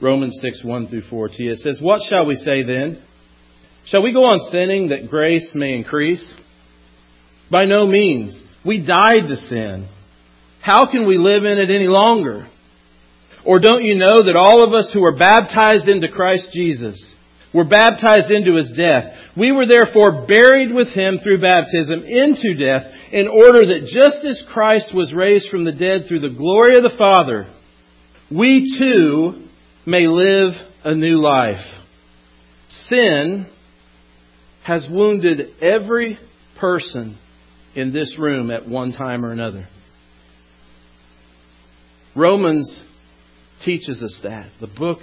Romans 0.00 0.38
6, 0.42 0.62
1 0.62 0.88
through 0.88 1.02
4 1.08 1.28
to 1.28 1.42
you. 1.42 1.52
It 1.52 1.58
says, 1.58 1.78
What 1.80 2.02
shall 2.08 2.26
we 2.26 2.36
say 2.36 2.62
then? 2.62 3.02
Shall 3.86 4.02
we 4.02 4.12
go 4.12 4.24
on 4.24 4.50
sinning 4.50 4.88
that 4.88 5.08
grace 5.08 5.50
may 5.54 5.74
increase? 5.74 6.34
By 7.50 7.64
no 7.64 7.86
means. 7.86 8.38
We 8.64 8.84
died 8.84 9.28
to 9.28 9.36
sin. 9.36 9.88
How 10.60 10.90
can 10.90 11.06
we 11.06 11.16
live 11.16 11.44
in 11.44 11.58
it 11.58 11.70
any 11.70 11.86
longer? 11.86 12.48
Or 13.44 13.60
don't 13.60 13.84
you 13.84 13.94
know 13.94 14.24
that 14.24 14.36
all 14.36 14.64
of 14.64 14.74
us 14.74 14.90
who 14.92 15.00
were 15.00 15.16
baptized 15.16 15.88
into 15.88 16.08
Christ 16.08 16.48
Jesus 16.52 17.00
were 17.54 17.64
baptized 17.64 18.30
into 18.30 18.56
his 18.56 18.72
death? 18.76 19.14
We 19.36 19.52
were 19.52 19.66
therefore 19.66 20.26
buried 20.26 20.74
with 20.74 20.88
him 20.88 21.20
through 21.22 21.40
baptism 21.40 22.02
into 22.02 22.54
death 22.54 22.82
in 23.12 23.28
order 23.28 23.60
that 23.60 23.88
just 23.92 24.26
as 24.26 24.42
Christ 24.52 24.92
was 24.92 25.14
raised 25.14 25.48
from 25.48 25.64
the 25.64 25.72
dead 25.72 26.06
through 26.08 26.20
the 26.20 26.36
glory 26.36 26.76
of 26.76 26.82
the 26.82 26.96
Father, 26.98 27.46
we 28.28 28.76
too 28.76 29.45
may 29.86 30.06
live 30.08 30.52
a 30.84 30.94
new 30.94 31.20
life. 31.20 31.64
Sin 32.88 33.46
has 34.64 34.86
wounded 34.90 35.62
every 35.62 36.18
person 36.58 37.16
in 37.74 37.92
this 37.92 38.16
room 38.18 38.50
at 38.50 38.68
one 38.68 38.92
time 38.92 39.24
or 39.24 39.30
another. 39.30 39.68
Romans 42.16 42.82
teaches 43.64 44.02
us 44.02 44.18
that. 44.24 44.50
The 44.60 44.66
book, 44.66 44.98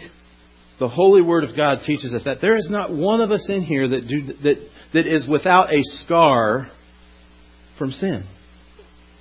the 0.79 0.89
Holy 0.89 1.21
Word 1.21 1.43
of 1.43 1.55
God 1.55 1.79
teaches 1.85 2.13
us 2.13 2.23
that. 2.25 2.41
There 2.41 2.57
is 2.57 2.67
not 2.69 2.91
one 2.91 3.21
of 3.21 3.31
us 3.31 3.45
in 3.47 3.63
here 3.63 3.87
that, 3.87 4.07
do, 4.07 4.33
that, 4.43 4.67
that 4.93 5.07
is 5.07 5.27
without 5.27 5.73
a 5.73 5.81
scar 6.03 6.69
from 7.77 7.91
sin. 7.91 8.25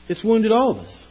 It's 0.09 0.25
wounded 0.25 0.51
all 0.51 0.73
of 0.73 0.79
us. 0.79 1.03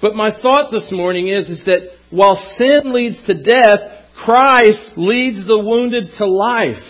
But 0.00 0.14
my 0.14 0.30
thought 0.40 0.70
this 0.70 0.90
morning 0.90 1.28
is, 1.28 1.48
is 1.48 1.64
that 1.66 1.90
while 2.10 2.36
sin 2.58 2.92
leads 2.92 3.24
to 3.26 3.34
death, 3.34 3.80
Christ 4.24 4.92
leads 4.96 5.46
the 5.46 5.58
wounded 5.58 6.10
to 6.18 6.26
life. 6.26 6.82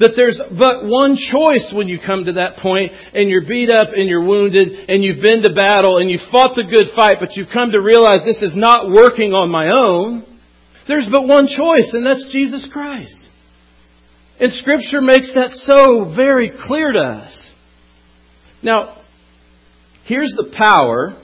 That 0.00 0.12
there's 0.16 0.40
but 0.58 0.84
one 0.84 1.16
choice 1.16 1.72
when 1.72 1.86
you 1.86 1.98
come 2.04 2.24
to 2.24 2.32
that 2.32 2.56
point 2.56 2.92
and 3.14 3.28
you're 3.28 3.46
beat 3.46 3.70
up 3.70 3.88
and 3.94 4.08
you're 4.08 4.24
wounded 4.24 4.88
and 4.88 5.02
you've 5.02 5.22
been 5.22 5.42
to 5.42 5.52
battle 5.52 5.98
and 5.98 6.10
you've 6.10 6.28
fought 6.32 6.56
the 6.56 6.64
good 6.64 6.88
fight, 6.96 7.16
but 7.20 7.36
you've 7.36 7.52
come 7.52 7.70
to 7.70 7.80
realize 7.80 8.24
this 8.24 8.42
is 8.42 8.56
not 8.56 8.90
working 8.90 9.32
on 9.32 9.50
my 9.50 9.68
own. 9.70 10.24
There's 10.88 11.08
but 11.10 11.28
one 11.28 11.46
choice 11.46 11.90
and 11.92 12.04
that's 12.04 12.32
Jesus 12.32 12.66
Christ. 12.72 13.28
And 14.40 14.52
scripture 14.54 15.00
makes 15.00 15.32
that 15.34 15.50
so 15.66 16.12
very 16.16 16.50
clear 16.66 16.92
to 16.92 16.98
us. 16.98 17.50
Now, 18.62 19.02
here's 20.04 20.34
the 20.36 20.52
power 20.56 21.21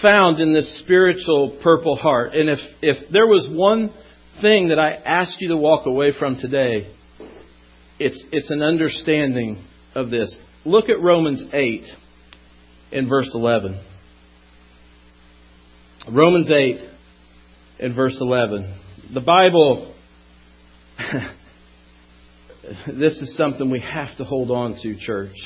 found 0.00 0.40
in 0.40 0.52
this 0.52 0.80
spiritual 0.80 1.58
purple 1.62 1.96
heart. 1.96 2.34
And 2.34 2.48
if, 2.48 2.58
if 2.80 3.10
there 3.10 3.26
was 3.26 3.48
one 3.50 3.92
thing 4.40 4.68
that 4.68 4.78
I 4.78 4.92
ask 4.92 5.34
you 5.40 5.48
to 5.48 5.56
walk 5.56 5.86
away 5.86 6.12
from 6.18 6.36
today, 6.36 6.92
it's, 7.98 8.22
it's 8.32 8.50
an 8.50 8.62
understanding 8.62 9.64
of 9.94 10.10
this. 10.10 10.36
Look 10.64 10.88
at 10.88 11.00
Romans 11.00 11.42
8 11.52 11.82
in 12.92 13.08
verse 13.08 13.30
11. 13.34 13.80
Romans 16.10 16.50
8 16.50 16.76
in 17.80 17.94
verse 17.94 18.16
11. 18.20 18.78
The 19.14 19.20
Bible, 19.20 19.94
this 22.86 23.14
is 23.18 23.36
something 23.36 23.70
we 23.70 23.80
have 23.80 24.16
to 24.16 24.24
hold 24.24 24.50
on 24.50 24.76
to, 24.82 24.96
church. 24.98 25.36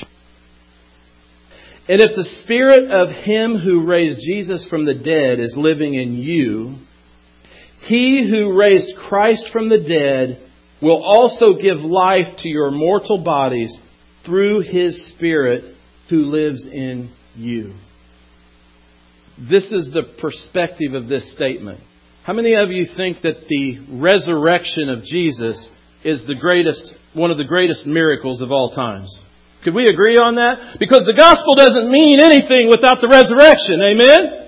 And 1.89 2.01
if 2.01 2.15
the 2.15 2.29
spirit 2.43 2.91
of 2.91 3.09
him 3.09 3.57
who 3.57 3.85
raised 3.85 4.19
Jesus 4.19 4.67
from 4.69 4.85
the 4.85 4.93
dead 4.93 5.39
is 5.39 5.55
living 5.55 5.93
in 5.93 6.15
you, 6.15 6.75
he 7.87 8.27
who 8.29 8.57
raised 8.57 8.97
Christ 9.07 9.45
from 9.53 9.69
the 9.69 9.79
dead 9.79 10.41
will 10.81 11.01
also 11.01 11.53
give 11.53 11.77
life 11.77 12.37
to 12.39 12.49
your 12.49 12.71
mortal 12.71 13.23
bodies 13.23 13.73
through 14.25 14.61
his 14.61 15.11
spirit 15.11 15.75
who 16.09 16.25
lives 16.25 16.65
in 16.65 17.09
you. 17.35 17.73
This 19.37 19.65
is 19.65 19.91
the 19.93 20.03
perspective 20.19 20.93
of 20.93 21.07
this 21.07 21.33
statement. 21.33 21.79
How 22.23 22.33
many 22.33 22.55
of 22.55 22.69
you 22.69 22.85
think 22.97 23.21
that 23.21 23.47
the 23.47 23.77
resurrection 24.01 24.89
of 24.89 25.03
Jesus 25.03 25.69
is 26.03 26.25
the 26.27 26.35
greatest, 26.35 26.93
one 27.13 27.31
of 27.31 27.37
the 27.37 27.45
greatest 27.45 27.85
miracles 27.85 28.41
of 28.41 28.51
all 28.51 28.71
times? 28.75 29.09
Could 29.67 29.75
we 29.75 29.91
agree 29.91 30.15
on 30.15 30.39
that? 30.39 30.79
Because 30.79 31.03
the 31.03 31.11
gospel 31.11 31.51
doesn't 31.59 31.91
mean 31.91 32.23
anything 32.23 32.71
without 32.71 33.03
the 33.03 33.11
resurrection. 33.11 33.83
Amen? 33.83 34.47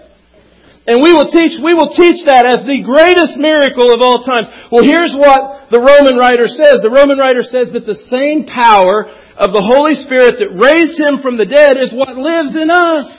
And 0.87 1.03
we 1.03 1.11
will 1.11 1.27
teach, 1.27 1.59
we 1.59 1.75
will 1.75 1.91
teach 1.91 2.23
that 2.23 2.47
as 2.47 2.63
the 2.63 2.79
greatest 2.79 3.35
miracle 3.35 3.91
of 3.91 3.99
all 3.99 4.23
times. 4.23 4.47
Well, 4.71 4.87
here's 4.87 5.11
what 5.19 5.75
the 5.75 5.83
Roman 5.83 6.15
writer 6.15 6.47
says. 6.47 6.79
The 6.79 6.95
Roman 6.95 7.19
writer 7.19 7.43
says 7.43 7.75
that 7.75 7.83
the 7.83 7.99
same 8.07 8.47
power 8.47 9.11
of 9.35 9.51
the 9.51 9.59
Holy 9.59 9.99
Spirit 10.07 10.39
that 10.39 10.55
raised 10.55 10.95
him 10.95 11.19
from 11.19 11.35
the 11.35 11.43
dead 11.43 11.75
is 11.75 11.91
what 11.91 12.15
lives 12.15 12.55
in 12.55 12.71
us. 12.71 13.11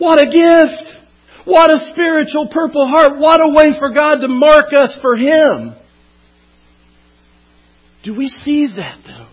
What 0.00 0.24
a 0.24 0.24
gift! 0.24 1.04
What 1.44 1.68
a 1.68 1.92
spiritual 1.92 2.48
purple 2.48 2.88
heart. 2.88 3.20
What 3.20 3.44
a 3.44 3.52
way 3.52 3.76
for 3.76 3.92
God 3.92 4.24
to 4.24 4.28
mark 4.28 4.72
us 4.72 4.96
for 5.04 5.20
Him. 5.20 5.76
Do 8.04 8.16
we 8.16 8.28
seize 8.28 8.72
that 8.80 9.04
though? 9.04 9.29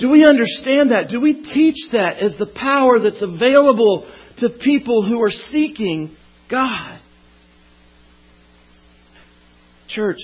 Do 0.00 0.08
we 0.08 0.24
understand 0.24 0.90
that? 0.92 1.08
Do 1.10 1.20
we 1.20 1.34
teach 1.34 1.76
that 1.92 2.16
as 2.16 2.34
the 2.38 2.46
power 2.46 2.98
that's 2.98 3.22
available 3.22 4.10
to 4.38 4.48
people 4.48 5.06
who 5.06 5.22
are 5.22 5.30
seeking 5.30 6.16
God? 6.50 6.98
Church, 9.88 10.16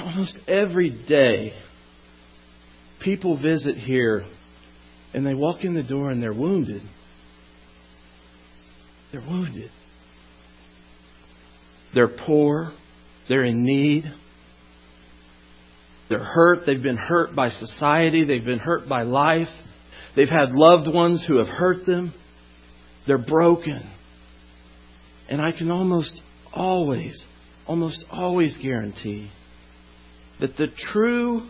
almost 0.00 0.38
every 0.48 0.90
day, 1.06 1.52
people 3.02 3.40
visit 3.40 3.76
here 3.76 4.24
and 5.12 5.26
they 5.26 5.34
walk 5.34 5.62
in 5.64 5.74
the 5.74 5.82
door 5.82 6.10
and 6.10 6.22
they're 6.22 6.32
wounded. 6.32 6.82
They're 9.12 9.20
wounded. 9.20 9.70
They're 11.94 12.16
poor. 12.26 12.72
They're 13.28 13.44
in 13.44 13.62
need. 13.64 14.04
They're 16.10 16.18
hurt. 16.18 16.66
They've 16.66 16.82
been 16.82 16.98
hurt 16.98 17.34
by 17.34 17.48
society. 17.48 18.24
They've 18.24 18.44
been 18.44 18.58
hurt 18.58 18.88
by 18.88 19.04
life. 19.04 19.48
They've 20.16 20.28
had 20.28 20.50
loved 20.50 20.92
ones 20.92 21.24
who 21.26 21.38
have 21.38 21.46
hurt 21.46 21.86
them. 21.86 22.12
They're 23.06 23.16
broken. 23.16 23.88
And 25.28 25.40
I 25.40 25.52
can 25.52 25.70
almost 25.70 26.20
always, 26.52 27.24
almost 27.66 28.04
always 28.10 28.58
guarantee 28.60 29.30
that 30.40 30.56
the 30.56 30.66
true 30.92 31.48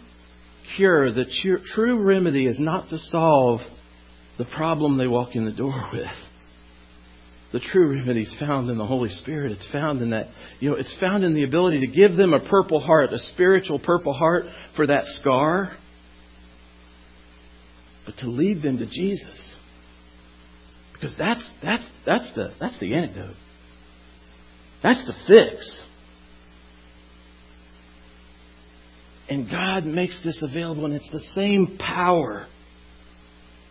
cure, 0.77 1.11
the 1.11 1.25
true 1.75 2.03
remedy 2.03 2.47
is 2.47 2.61
not 2.61 2.91
to 2.91 2.99
solve 2.99 3.61
the 4.37 4.45
problem 4.45 4.99
they 4.99 5.07
walk 5.07 5.35
in 5.35 5.47
the 5.47 5.53
door 5.53 5.89
with 5.93 6.07
the 7.53 7.61
true 7.61 7.93
remedy 7.95 8.23
is 8.23 8.37
found 8.39 8.71
in 8.71 8.79
the 8.79 8.87
Holy 8.87 9.11
Spirit. 9.11 9.53
It's 9.53 9.67
found 9.73 10.03
in 10.03 10.11
that, 10.11 10.29
you 10.61 10.71
know, 10.71 10.77
it's 10.77 10.95
found 11.01 11.25
in 11.25 11.35
the 11.35 11.43
ability 11.43 11.81
to 11.81 11.89
give 11.89 12.17
them 12.17 12.33
a 12.33 12.49
purple 12.49 12.81
heart, 12.81 13.13
a 13.13 13.19
spiritual 13.19 13.81
purple 13.81 14.13
heart 14.13 14.45
for 14.77 14.87
that 14.87 15.05
scar, 15.21 15.77
but 18.07 18.17
to 18.19 18.29
lead 18.29 18.63
them 18.63 18.79
to 18.79 18.87
Jesus. 18.87 19.55
Because 20.93 21.15
that's, 21.19 21.49
that's, 21.63 21.89
that's, 22.07 22.33
the, 22.35 22.55
that's 22.61 22.79
the 22.79 22.95
antidote. 22.95 23.37
That's 24.83 25.05
the 25.07 25.15
fix. 25.27 25.83
And 29.29 29.49
God 29.51 29.87
makes 29.87 30.23
this 30.23 30.43
available, 30.43 30.85
and 30.85 30.95
it's 30.95 31.11
the 31.11 31.21
same 31.35 31.79
power 31.79 32.47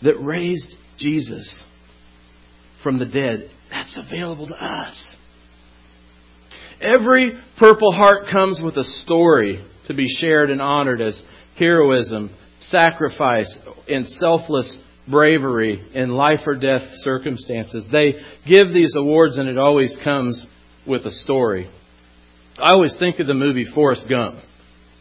that 0.01 0.15
raised 0.19 0.73
Jesus 0.97 1.47
from 2.83 2.99
the 2.99 3.05
dead 3.05 3.49
that's 3.69 3.97
available 3.97 4.47
to 4.47 4.55
us. 4.55 5.03
Every 6.81 7.33
Purple 7.57 7.91
Heart 7.91 8.27
comes 8.31 8.61
with 8.63 8.77
a 8.77 8.85
story 9.03 9.63
to 9.87 9.93
be 9.93 10.07
shared 10.19 10.49
and 10.49 10.61
honored 10.61 11.01
as 11.01 11.21
heroism, 11.57 12.29
sacrifice, 12.61 13.53
and 13.87 14.07
selfless 14.07 14.77
bravery 15.09 15.81
in 15.93 16.09
life 16.09 16.39
or 16.45 16.55
death 16.55 16.83
circumstances. 16.97 17.87
They 17.91 18.13
give 18.47 18.69
these 18.73 18.93
awards 18.95 19.37
and 19.37 19.49
it 19.49 19.57
always 19.57 19.97
comes 20.03 20.45
with 20.87 21.05
a 21.05 21.11
story. 21.11 21.69
I 22.57 22.71
always 22.71 22.95
think 22.97 23.19
of 23.19 23.27
the 23.27 23.33
movie 23.33 23.65
Forrest 23.73 24.07
Gump 24.09 24.35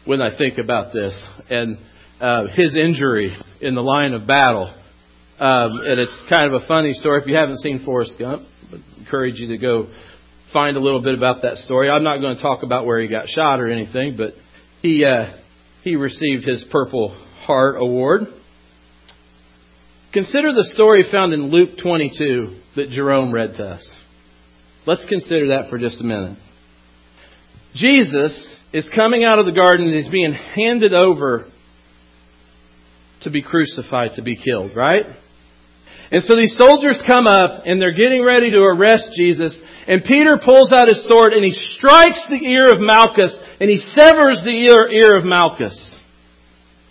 when 0.05 0.21
I 0.21 0.35
think 0.37 0.57
about 0.57 0.93
this 0.93 1.13
and 1.49 1.77
uh, 2.19 2.45
his 2.55 2.75
injury 2.75 3.35
in 3.61 3.75
the 3.75 3.81
line 3.81 4.13
of 4.13 4.27
battle. 4.27 4.73
Um, 5.39 5.79
and 5.85 5.99
it's 5.99 6.17
kind 6.29 6.53
of 6.53 6.61
a 6.61 6.67
funny 6.67 6.91
story. 6.93 7.21
If 7.21 7.27
you 7.27 7.35
haven't 7.35 7.59
seen 7.59 7.85
Forrest 7.85 8.15
Gump, 8.19 8.43
I 8.73 8.99
encourage 8.99 9.35
you 9.39 9.47
to 9.47 9.57
go 9.57 9.87
find 10.51 10.75
a 10.75 10.81
little 10.81 11.01
bit 11.01 11.15
about 11.15 11.43
that 11.43 11.57
story. 11.59 11.89
I'm 11.89 12.03
not 12.03 12.17
going 12.17 12.35
to 12.35 12.41
talk 12.41 12.63
about 12.63 12.85
where 12.85 12.99
he 12.99 13.07
got 13.07 13.29
shot 13.29 13.61
or 13.61 13.69
anything, 13.69 14.17
but 14.17 14.33
he 14.81 15.05
uh, 15.05 15.37
he 15.83 15.95
received 15.95 16.43
his 16.43 16.65
Purple 16.71 17.15
Heart 17.45 17.77
Award. 17.79 18.21
Consider 20.11 20.51
the 20.53 20.69
story 20.73 21.05
found 21.09 21.33
in 21.33 21.51
Luke 21.51 21.77
22 21.81 22.59
that 22.75 22.89
Jerome 22.89 23.31
read 23.31 23.55
to 23.57 23.63
us. 23.63 23.89
Let's 24.85 25.05
consider 25.05 25.49
that 25.49 25.69
for 25.69 25.77
just 25.77 26.01
a 26.01 26.03
minute. 26.03 26.37
Jesus 27.75 28.47
is 28.73 28.89
coming 28.93 29.23
out 29.23 29.39
of 29.39 29.45
the 29.45 29.51
garden 29.51 29.87
and 29.87 29.95
he's 29.95 30.11
being 30.11 30.33
handed 30.33 30.93
over 30.93 31.45
to 33.21 33.29
be 33.29 33.41
crucified, 33.41 34.11
to 34.15 34.23
be 34.23 34.35
killed, 34.35 34.75
right? 34.75 35.05
And 36.11 36.23
so 36.23 36.35
these 36.35 36.57
soldiers 36.57 37.01
come 37.05 37.27
up 37.27 37.63
and 37.65 37.81
they're 37.81 37.93
getting 37.93 38.23
ready 38.23 38.49
to 38.51 38.59
arrest 38.59 39.11
Jesus. 39.15 39.59
And 39.87 40.03
Peter 40.03 40.41
pulls 40.43 40.71
out 40.71 40.89
his 40.89 41.07
sword 41.07 41.33
and 41.33 41.45
he 41.45 41.53
strikes 41.53 42.25
the 42.29 42.43
ear 42.45 42.73
of 42.73 42.81
Malchus 42.81 43.35
and 43.59 43.69
he 43.69 43.77
severs 43.77 44.41
the 44.43 44.49
ear, 44.49 44.89
ear 44.89 45.13
of 45.17 45.25
Malchus. 45.25 45.77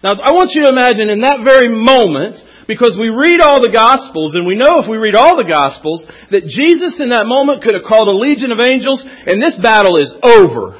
Now 0.03 0.13
I 0.13 0.31
want 0.31 0.53
you 0.55 0.63
to 0.65 0.71
imagine 0.71 1.11
in 1.11 1.21
that 1.23 1.43
very 1.43 1.69
moment, 1.69 2.37
because 2.69 2.97
we 3.01 3.09
read 3.09 3.41
all 3.41 3.63
the 3.63 3.73
Gospels, 3.73 4.35
and 4.35 4.47
we 4.47 4.55
know 4.55 4.85
if 4.85 4.89
we 4.89 4.99
read 4.99 5.15
all 5.15 5.37
the 5.37 5.49
Gospels, 5.49 6.07
that 6.31 6.45
Jesus 6.45 7.01
in 7.01 7.09
that 7.09 7.25
moment 7.25 7.63
could 7.63 7.73
have 7.73 7.89
called 7.89 8.09
a 8.09 8.13
legion 8.13 8.53
of 8.53 8.61
angels, 8.61 9.03
and 9.03 9.43
this 9.43 9.59
battle 9.61 9.97
is 9.97 10.13
over. 10.23 10.79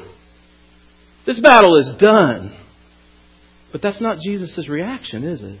This 1.25 1.39
battle 1.41 1.77
is 1.77 1.95
done. 1.99 2.55
But 3.71 3.81
that's 3.81 3.99
not 3.99 4.19
Jesus' 4.23 4.69
reaction, 4.69 5.23
is 5.23 5.41
it? 5.41 5.59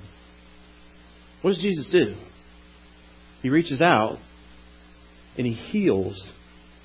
What 1.41 1.51
does 1.51 1.61
Jesus 1.61 1.89
do? 1.91 2.15
He 3.41 3.49
reaches 3.49 3.81
out 3.81 4.17
and 5.37 5.45
he 5.45 5.53
heals 5.53 6.31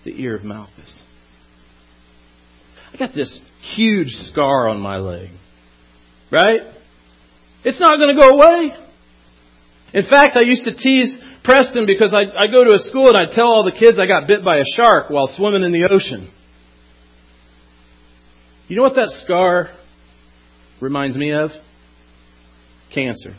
the 0.04 0.10
ear 0.20 0.36
of 0.36 0.44
Malchus. 0.44 1.02
I 2.92 2.96
got 2.96 3.14
this 3.14 3.40
huge 3.74 4.10
scar 4.30 4.68
on 4.68 4.80
my 4.80 4.98
leg. 4.98 5.30
Right? 6.30 6.60
It's 7.64 7.80
not 7.80 7.96
going 7.98 8.14
to 8.14 8.20
go 8.20 8.28
away. 8.30 8.74
In 9.92 10.04
fact, 10.08 10.36
I 10.36 10.42
used 10.42 10.64
to 10.64 10.74
tease 10.74 11.16
Preston 11.44 11.86
because 11.86 12.12
I, 12.12 12.22
I 12.38 12.50
go 12.50 12.64
to 12.64 12.72
a 12.72 12.78
school 12.78 13.08
and 13.08 13.16
I 13.16 13.32
tell 13.34 13.46
all 13.46 13.64
the 13.64 13.78
kids 13.78 13.98
I 13.98 14.06
got 14.06 14.28
bit 14.28 14.44
by 14.44 14.58
a 14.58 14.64
shark 14.76 15.10
while 15.10 15.28
swimming 15.36 15.62
in 15.62 15.72
the 15.72 15.88
ocean. 15.90 16.30
You 18.68 18.76
know 18.76 18.82
what 18.82 18.94
that 18.96 19.10
scar 19.24 19.70
reminds 20.80 21.16
me 21.16 21.32
of? 21.32 21.50
Cancer. 22.94 23.36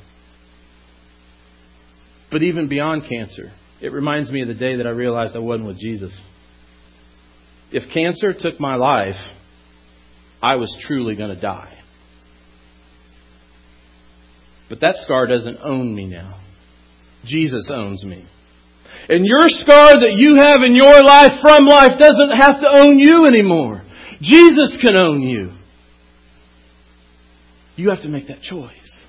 But 2.31 2.43
even 2.43 2.67
beyond 2.67 3.03
cancer, 3.09 3.51
it 3.81 3.91
reminds 3.91 4.31
me 4.31 4.41
of 4.41 4.47
the 4.47 4.53
day 4.53 4.77
that 4.77 4.87
I 4.87 4.91
realized 4.91 5.35
I 5.35 5.39
wasn't 5.39 5.67
with 5.67 5.79
Jesus. 5.79 6.11
If 7.71 7.93
cancer 7.93 8.33
took 8.33 8.59
my 8.59 8.75
life, 8.75 9.19
I 10.41 10.55
was 10.55 10.75
truly 10.87 11.15
going 11.15 11.33
to 11.33 11.41
die. 11.41 11.77
But 14.69 14.81
that 14.81 14.95
scar 14.97 15.27
doesn't 15.27 15.59
own 15.63 15.93
me 15.93 16.07
now. 16.07 16.39
Jesus 17.25 17.69
owns 17.71 18.03
me. 18.03 18.25
And 19.07 19.25
your 19.25 19.49
scar 19.49 19.99
that 19.99 20.13
you 20.15 20.35
have 20.35 20.61
in 20.65 20.75
your 20.75 21.03
life 21.03 21.39
from 21.41 21.65
life 21.65 21.99
doesn't 21.99 22.37
have 22.39 22.61
to 22.61 22.67
own 22.67 22.97
you 22.97 23.25
anymore. 23.25 23.83
Jesus 24.21 24.77
can 24.81 24.95
own 24.95 25.21
you. 25.21 25.51
You 27.75 27.89
have 27.89 28.01
to 28.01 28.09
make 28.09 28.27
that 28.29 28.41
choice. 28.41 29.04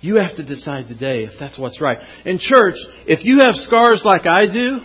You 0.00 0.16
have 0.16 0.36
to 0.36 0.42
decide 0.42 0.88
today 0.88 1.24
if 1.24 1.32
that's 1.38 1.58
what's 1.58 1.80
right. 1.80 1.98
In 2.24 2.38
church, 2.40 2.76
if 3.04 3.24
you 3.24 3.40
have 3.44 3.54
scars 3.68 4.02
like 4.04 4.24
I 4.24 4.46
do, 4.48 4.80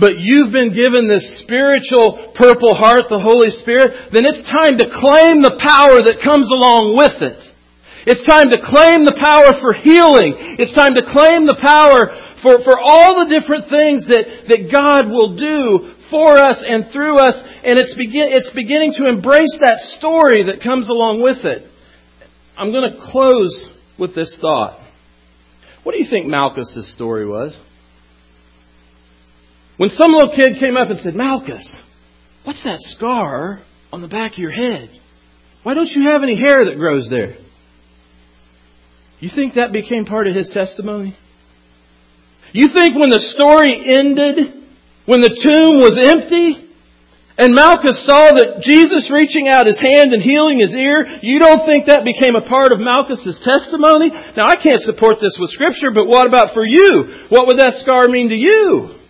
but 0.00 0.16
you've 0.16 0.52
been 0.52 0.72
given 0.72 1.04
this 1.04 1.44
spiritual 1.44 2.32
purple 2.32 2.74
heart, 2.74 3.12
the 3.12 3.20
Holy 3.20 3.52
Spirit, 3.60 4.08
then 4.12 4.24
it's 4.24 4.40
time 4.48 4.80
to 4.80 4.88
claim 4.88 5.44
the 5.44 5.60
power 5.60 6.00
that 6.00 6.24
comes 6.24 6.48
along 6.48 6.96
with 6.96 7.20
it. 7.20 7.40
It's 8.08 8.24
time 8.26 8.50
to 8.50 8.58
claim 8.58 9.04
the 9.04 9.14
power 9.20 9.54
for 9.60 9.76
healing. 9.76 10.58
It's 10.58 10.74
time 10.74 10.96
to 10.96 11.06
claim 11.06 11.46
the 11.46 11.60
power 11.60 12.10
for, 12.42 12.64
for 12.64 12.74
all 12.80 13.22
the 13.22 13.30
different 13.30 13.70
things 13.70 14.08
that, 14.10 14.48
that 14.48 14.72
God 14.72 15.06
will 15.06 15.38
do 15.38 15.94
for 16.10 16.34
us 16.34 16.58
and 16.66 16.90
through 16.90 17.20
us. 17.20 17.38
And 17.62 17.78
it's, 17.78 17.94
begin, 17.94 18.32
it's 18.32 18.50
beginning 18.56 18.96
to 18.98 19.06
embrace 19.06 19.54
that 19.60 19.78
story 20.00 20.50
that 20.50 20.64
comes 20.64 20.88
along 20.88 21.22
with 21.22 21.44
it. 21.46 21.68
I'm 22.58 22.72
going 22.72 22.90
to 22.90 22.98
close 22.98 23.54
with 23.98 24.14
this 24.14 24.36
thought. 24.40 24.78
What 25.82 25.92
do 25.92 26.02
you 26.02 26.08
think 26.08 26.26
Malchus' 26.26 26.92
story 26.94 27.26
was? 27.26 27.56
When 29.76 29.90
some 29.90 30.12
little 30.12 30.34
kid 30.34 30.60
came 30.60 30.76
up 30.76 30.90
and 30.90 31.00
said, 31.00 31.14
Malchus, 31.14 31.68
what's 32.44 32.62
that 32.64 32.78
scar 32.78 33.62
on 33.92 34.00
the 34.00 34.08
back 34.08 34.32
of 34.32 34.38
your 34.38 34.52
head? 34.52 34.90
Why 35.62 35.74
don't 35.74 35.88
you 35.88 36.08
have 36.08 36.22
any 36.22 36.36
hair 36.36 36.64
that 36.64 36.76
grows 36.76 37.08
there? 37.10 37.36
You 39.20 39.30
think 39.34 39.54
that 39.54 39.72
became 39.72 40.04
part 40.04 40.26
of 40.26 40.34
his 40.34 40.50
testimony? 40.52 41.16
You 42.52 42.68
think 42.72 42.94
when 42.94 43.10
the 43.10 43.32
story 43.34 43.82
ended, 43.88 44.36
when 45.06 45.20
the 45.20 45.28
tomb 45.28 45.76
was 45.80 45.98
empty, 46.02 46.68
and 47.38 47.54
Malchus 47.56 48.04
saw 48.04 48.30
that 48.36 48.60
Jesus 48.60 49.08
reaching 49.08 49.48
out 49.48 49.66
his 49.66 49.80
hand 49.80 50.12
and 50.12 50.22
healing 50.22 50.60
his 50.60 50.76
ear, 50.76 51.18
you 51.22 51.38
don't 51.40 51.64
think 51.64 51.86
that 51.86 52.04
became 52.04 52.36
a 52.36 52.48
part 52.48 52.72
of 52.72 52.80
Malchus's 52.80 53.40
testimony? 53.40 54.12
Now 54.36 54.46
I 54.46 54.56
can't 54.56 54.84
support 54.84 55.16
this 55.20 55.36
with 55.40 55.50
scripture, 55.50 55.90
but 55.94 56.06
what 56.06 56.28
about 56.28 56.52
for 56.52 56.64
you? 56.64 57.26
What 57.28 57.46
would 57.48 57.58
that 57.58 57.80
scar 57.80 58.08
mean 58.08 58.28
to 58.28 58.36
you? 58.36 59.01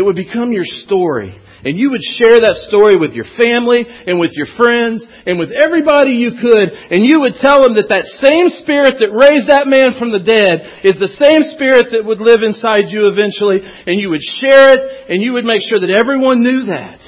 It 0.00 0.08
would 0.08 0.16
become 0.16 0.48
your 0.48 0.64
story. 0.64 1.36
And 1.60 1.76
you 1.76 1.90
would 1.90 2.00
share 2.00 2.40
that 2.40 2.64
story 2.72 2.96
with 2.96 3.12
your 3.12 3.28
family 3.36 3.84
and 3.84 4.16
with 4.18 4.32
your 4.32 4.48
friends 4.56 5.04
and 5.26 5.38
with 5.38 5.52
everybody 5.52 6.16
you 6.16 6.40
could. 6.40 6.72
And 6.88 7.04
you 7.04 7.20
would 7.20 7.36
tell 7.36 7.60
them 7.60 7.76
that 7.76 7.92
that 7.92 8.08
same 8.16 8.48
spirit 8.64 8.96
that 8.96 9.12
raised 9.12 9.52
that 9.52 9.68
man 9.68 10.00
from 10.00 10.08
the 10.08 10.24
dead 10.24 10.80
is 10.88 10.96
the 10.96 11.12
same 11.20 11.44
spirit 11.52 11.92
that 11.92 12.00
would 12.00 12.16
live 12.16 12.40
inside 12.40 12.88
you 12.88 13.12
eventually. 13.12 13.60
And 13.60 14.00
you 14.00 14.08
would 14.08 14.24
share 14.40 14.72
it 14.72 15.12
and 15.12 15.20
you 15.20 15.36
would 15.36 15.44
make 15.44 15.60
sure 15.68 15.84
that 15.84 15.92
everyone 15.92 16.40
knew 16.40 16.72
that. 16.72 17.00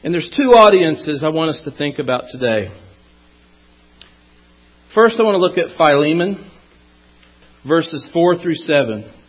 And 0.00 0.14
there's 0.14 0.32
two 0.32 0.56
audiences 0.56 1.20
I 1.20 1.28
want 1.28 1.52
us 1.52 1.60
to 1.68 1.70
think 1.70 1.98
about 1.98 2.32
today. 2.32 2.72
First, 4.94 5.20
I 5.20 5.22
want 5.22 5.36
to 5.36 5.44
look 5.44 5.60
at 5.60 5.76
Philemon, 5.76 6.48
verses 7.68 8.08
4 8.10 8.40
through 8.40 8.56
7. 8.56 9.20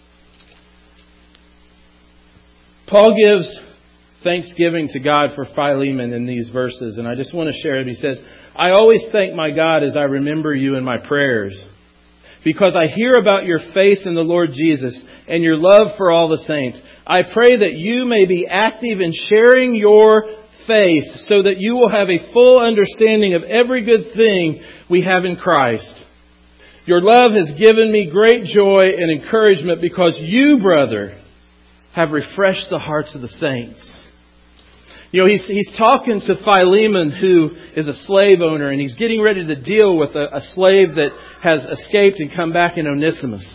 Paul 2.94 3.16
gives 3.20 3.60
thanksgiving 4.24 4.88
to 4.90 5.00
God 5.00 5.32
for 5.34 5.46
Philemon 5.46 6.14
in 6.14 6.28
these 6.28 6.50
verses, 6.54 7.00
and 7.00 7.08
I 7.08 7.16
just 7.16 7.34
want 7.34 7.50
to 7.50 7.60
share 7.60 7.80
it. 7.80 7.88
He 7.88 7.96
says, 7.96 8.20
I 8.56 8.70
always 8.70 9.04
thank 9.12 9.34
my 9.34 9.50
God 9.50 9.82
as 9.82 9.98
I 9.98 10.04
remember 10.04 10.54
you 10.54 10.76
in 10.76 10.84
my 10.84 11.00
prayers, 11.00 11.60
because 12.46 12.76
I 12.76 12.86
hear 12.86 13.14
about 13.14 13.46
your 13.46 13.58
faith 13.74 14.06
in 14.06 14.14
the 14.14 14.22
Lord 14.22 14.52
Jesus 14.54 14.96
and 15.28 15.42
your 15.42 15.58
love 15.58 15.98
for 15.98 16.12
all 16.12 16.30
the 16.30 16.44
saints. 16.46 16.80
I 17.08 17.24
pray 17.24 17.58
that 17.62 17.74
you 17.74 18.06
may 18.06 18.28
be 18.28 18.46
active 18.48 19.02
in 19.02 19.12
sharing 19.28 19.74
your 19.74 20.26
faith 20.68 21.06
so 21.26 21.42
that 21.42 21.56
you 21.58 21.74
will 21.74 21.90
have 21.90 22.10
a 22.10 22.32
full 22.32 22.60
understanding 22.60 23.34
of 23.34 23.42
every 23.42 23.86
good 23.86 24.14
thing 24.16 24.64
we 24.88 25.02
have 25.02 25.26
in 25.26 25.36
Christ. 25.36 26.04
Your 26.86 27.02
love 27.02 27.32
has 27.32 27.58
given 27.58 27.92
me 27.92 28.12
great 28.12 28.44
joy 28.44 28.92
and 28.96 29.20
encouragement 29.20 29.82
because 29.82 30.16
you, 30.22 30.60
brother, 30.62 31.22
have 31.94 32.12
refreshed 32.12 32.68
the 32.70 32.80
hearts 32.80 33.14
of 33.16 33.22
the 33.22 33.28
saints. 33.28 34.00
You 35.12 35.22
know, 35.22 35.28
he's, 35.28 35.46
he's 35.46 35.70
talking 35.78 36.22
to 36.22 36.44
Philemon, 36.44 37.12
who 37.12 37.52
is 37.76 37.88
a 37.88 37.94
slave 38.06 38.42
owner, 38.42 38.70
and 38.70 38.82
he's 38.82 38.96
getting 38.96 39.22
ready 39.22 39.46
to 39.46 39.62
deal 39.62 39.96
with 39.96 40.16
a, 40.16 40.38
a 40.38 40.42
slave 40.56 40.96
that 40.96 41.12
has 41.42 41.64
escaped 41.66 42.20
and 42.20 42.36
come 42.36 42.52
back 42.52 42.80
in 42.80 42.88
Onesimus. 42.88 43.46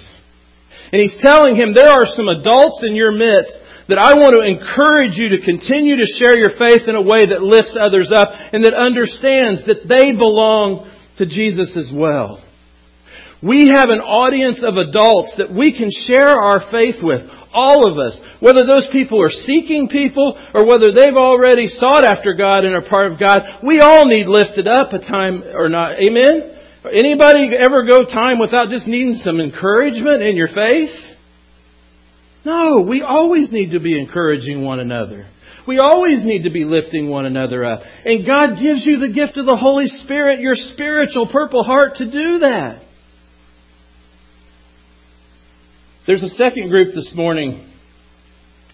And 0.92 1.02
he's 1.02 1.20
telling 1.20 1.56
him, 1.56 1.74
there 1.74 1.90
are 1.90 2.06
some 2.14 2.28
adults 2.28 2.82
in 2.86 2.94
your 2.94 3.10
midst 3.10 3.58
that 3.88 3.98
I 3.98 4.14
want 4.14 4.38
to 4.38 4.46
encourage 4.46 5.16
you 5.16 5.30
to 5.30 5.44
continue 5.44 5.96
to 5.96 6.06
share 6.20 6.38
your 6.38 6.56
faith 6.56 6.86
in 6.86 6.94
a 6.94 7.02
way 7.02 7.26
that 7.26 7.42
lifts 7.42 7.74
others 7.74 8.12
up 8.14 8.28
and 8.52 8.64
that 8.64 8.74
understands 8.74 9.64
that 9.66 9.88
they 9.88 10.12
belong 10.12 10.88
to 11.18 11.26
Jesus 11.26 11.74
as 11.76 11.90
well. 11.92 12.44
We 13.42 13.68
have 13.68 13.88
an 13.88 14.00
audience 14.00 14.62
of 14.62 14.76
adults 14.76 15.34
that 15.38 15.52
we 15.52 15.76
can 15.76 15.90
share 16.06 16.30
our 16.30 16.70
faith 16.70 17.02
with. 17.02 17.22
All 17.58 17.90
of 17.90 17.98
us. 17.98 18.14
Whether 18.38 18.64
those 18.64 18.86
people 18.92 19.20
are 19.20 19.30
seeking 19.30 19.88
people 19.88 20.38
or 20.54 20.64
whether 20.64 20.92
they've 20.92 21.16
already 21.16 21.66
sought 21.66 22.04
after 22.04 22.34
God 22.34 22.64
and 22.64 22.72
are 22.72 22.88
part 22.88 23.10
of 23.10 23.18
God, 23.18 23.42
we 23.66 23.80
all 23.80 24.06
need 24.06 24.28
lifted 24.28 24.68
up 24.68 24.92
a 24.92 25.00
time 25.00 25.42
or 25.42 25.68
not. 25.68 25.98
Amen? 25.98 26.54
Anybody 26.84 27.50
ever 27.58 27.84
go 27.84 28.04
time 28.04 28.38
without 28.38 28.70
just 28.70 28.86
needing 28.86 29.14
some 29.24 29.40
encouragement 29.40 30.22
in 30.22 30.36
your 30.36 30.46
faith? 30.46 30.94
No, 32.44 32.86
we 32.88 33.02
always 33.02 33.50
need 33.50 33.72
to 33.72 33.80
be 33.80 33.98
encouraging 33.98 34.62
one 34.62 34.78
another. 34.78 35.26
We 35.66 35.78
always 35.78 36.24
need 36.24 36.44
to 36.44 36.50
be 36.50 36.64
lifting 36.64 37.08
one 37.10 37.26
another 37.26 37.64
up. 37.64 37.80
And 38.04 38.24
God 38.24 38.54
gives 38.62 38.86
you 38.86 39.00
the 39.00 39.12
gift 39.12 39.36
of 39.36 39.46
the 39.46 39.56
Holy 39.56 39.88
Spirit, 40.04 40.40
your 40.40 40.54
spiritual 40.54 41.26
purple 41.26 41.64
heart, 41.64 41.96
to 41.96 42.04
do 42.04 42.38
that. 42.38 42.84
There's 46.08 46.22
a 46.22 46.30
second 46.30 46.70
group 46.70 46.94
this 46.94 47.12
morning 47.14 47.70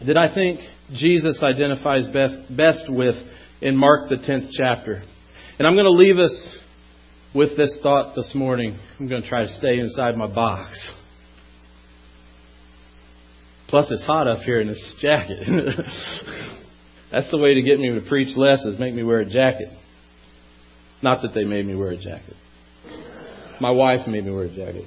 that 0.06 0.16
I 0.16 0.32
think 0.32 0.60
Jesus 0.92 1.42
identifies 1.42 2.06
best 2.06 2.84
with 2.88 3.16
in 3.60 3.76
Mark 3.76 4.08
the 4.08 4.18
10th 4.18 4.50
chapter. 4.56 5.02
And 5.58 5.66
I'm 5.66 5.74
going 5.74 5.84
to 5.84 5.90
leave 5.90 6.18
us 6.18 6.48
with 7.34 7.56
this 7.56 7.76
thought 7.82 8.14
this 8.14 8.30
morning. 8.36 8.78
I'm 9.00 9.08
going 9.08 9.20
to 9.20 9.28
try 9.28 9.46
to 9.46 9.52
stay 9.56 9.80
inside 9.80 10.16
my 10.16 10.32
box. 10.32 10.78
Plus, 13.66 13.90
it's 13.90 14.04
hot 14.04 14.28
up 14.28 14.42
here 14.42 14.60
in 14.60 14.68
this 14.68 14.94
jacket. 15.00 15.40
That's 17.10 17.28
the 17.32 17.38
way 17.38 17.54
to 17.54 17.62
get 17.62 17.80
me 17.80 17.88
to 17.98 18.08
preach 18.08 18.36
less 18.36 18.62
is 18.62 18.78
make 18.78 18.94
me 18.94 19.02
wear 19.02 19.18
a 19.18 19.28
jacket. 19.28 19.70
Not 21.02 21.22
that 21.22 21.34
they 21.34 21.42
made 21.42 21.66
me 21.66 21.74
wear 21.74 21.90
a 21.90 21.96
jacket. 21.96 22.36
My 23.60 23.72
wife 23.72 24.06
made 24.06 24.24
me 24.24 24.32
wear 24.32 24.44
a 24.44 24.54
jacket. 24.54 24.84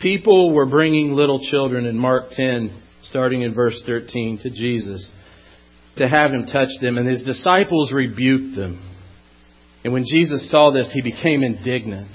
People 0.00 0.52
were 0.52 0.66
bringing 0.66 1.12
little 1.12 1.40
children 1.50 1.84
in 1.84 1.96
Mark 1.96 2.30
10, 2.30 2.82
starting 3.04 3.42
in 3.42 3.54
verse 3.54 3.80
13, 3.86 4.40
to 4.42 4.50
Jesus 4.50 5.08
to 5.96 6.08
have 6.08 6.32
him 6.32 6.46
touch 6.46 6.70
them, 6.80 6.98
and 6.98 7.08
his 7.08 7.22
disciples 7.22 7.92
rebuked 7.92 8.56
them. 8.56 8.80
And 9.84 9.92
when 9.92 10.04
Jesus 10.04 10.50
saw 10.50 10.70
this, 10.70 10.90
he 10.92 11.02
became 11.02 11.42
indignant. 11.42 12.10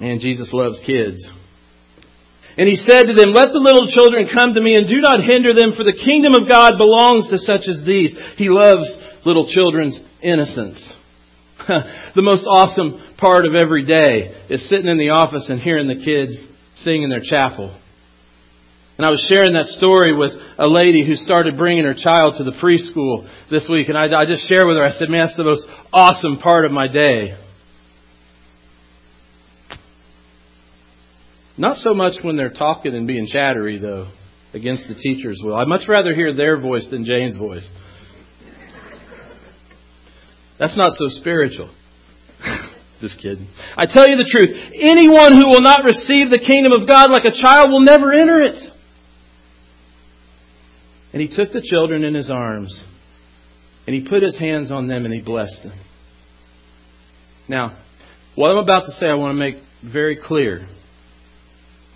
Man, 0.00 0.18
Jesus 0.20 0.50
loves 0.52 0.80
kids. 0.86 1.24
And 2.56 2.68
he 2.68 2.76
said 2.76 3.04
to 3.04 3.14
them, 3.14 3.32
Let 3.32 3.52
the 3.52 3.62
little 3.62 3.86
children 3.94 4.28
come 4.32 4.54
to 4.54 4.60
me 4.60 4.74
and 4.74 4.88
do 4.88 5.00
not 5.00 5.22
hinder 5.22 5.54
them, 5.54 5.74
for 5.76 5.84
the 5.84 5.98
kingdom 6.04 6.34
of 6.34 6.48
God 6.48 6.78
belongs 6.78 7.28
to 7.28 7.38
such 7.38 7.68
as 7.68 7.84
these. 7.86 8.14
He 8.36 8.48
loves 8.48 8.88
little 9.24 9.46
children's 9.46 9.98
innocence. 10.22 10.82
the 11.68 12.22
most 12.22 12.44
awesome 12.50 13.09
part 13.20 13.46
of 13.46 13.54
every 13.54 13.84
day 13.84 14.44
is 14.48 14.68
sitting 14.68 14.88
in 14.88 14.98
the 14.98 15.10
office 15.10 15.46
and 15.48 15.60
hearing 15.60 15.88
the 15.88 16.02
kids 16.04 16.36
sing 16.82 17.02
in 17.02 17.10
their 17.10 17.22
chapel. 17.22 17.76
And 18.96 19.06
I 19.06 19.10
was 19.10 19.26
sharing 19.32 19.54
that 19.54 19.66
story 19.78 20.14
with 20.14 20.32
a 20.58 20.68
lady 20.68 21.06
who 21.06 21.14
started 21.14 21.56
bringing 21.56 21.84
her 21.84 21.94
child 21.94 22.34
to 22.36 22.44
the 22.44 22.52
preschool 22.52 23.30
this 23.50 23.66
week. 23.70 23.88
And 23.88 23.96
I, 23.96 24.04
I 24.04 24.26
just 24.26 24.46
shared 24.46 24.66
with 24.66 24.76
her, 24.76 24.84
I 24.84 24.92
said, 24.92 25.08
man, 25.08 25.26
that's 25.26 25.36
the 25.36 25.44
most 25.44 25.64
awesome 25.92 26.38
part 26.38 26.66
of 26.66 26.72
my 26.72 26.86
day. 26.86 27.36
Not 31.56 31.78
so 31.78 31.94
much 31.94 32.22
when 32.22 32.36
they're 32.36 32.52
talking 32.52 32.94
and 32.94 33.06
being 33.06 33.26
chattery, 33.26 33.78
though, 33.78 34.10
against 34.52 34.88
the 34.88 34.94
teacher's 34.94 35.40
will. 35.42 35.56
I'd 35.56 35.68
much 35.68 35.88
rather 35.88 36.14
hear 36.14 36.34
their 36.34 36.60
voice 36.60 36.88
than 36.90 37.04
Jane's 37.04 37.36
voice. 37.36 37.68
That's 40.58 40.76
not 40.76 40.92
so 40.92 41.06
spiritual. 41.08 41.70
Just 43.00 43.16
kidding. 43.16 43.48
I 43.76 43.86
tell 43.86 44.06
you 44.08 44.16
the 44.16 44.28
truth. 44.30 44.54
Anyone 44.74 45.32
who 45.32 45.48
will 45.48 45.62
not 45.62 45.84
receive 45.84 46.30
the 46.30 46.38
kingdom 46.38 46.72
of 46.72 46.86
God 46.86 47.10
like 47.10 47.24
a 47.24 47.40
child 47.40 47.70
will 47.70 47.80
never 47.80 48.12
enter 48.12 48.42
it. 48.42 48.72
And 51.12 51.22
he 51.22 51.28
took 51.28 51.52
the 51.52 51.62
children 51.62 52.04
in 52.04 52.14
his 52.14 52.30
arms, 52.30 52.78
and 53.86 53.96
he 53.96 54.08
put 54.08 54.22
his 54.22 54.38
hands 54.38 54.70
on 54.70 54.86
them, 54.86 55.04
and 55.04 55.14
he 55.14 55.20
blessed 55.20 55.62
them. 55.64 55.78
Now, 57.48 57.82
what 58.36 58.50
I'm 58.50 58.58
about 58.58 58.84
to 58.84 58.92
say, 58.92 59.06
I 59.06 59.14
want 59.14 59.34
to 59.34 59.38
make 59.38 59.56
very 59.82 60.16
clear. 60.22 60.68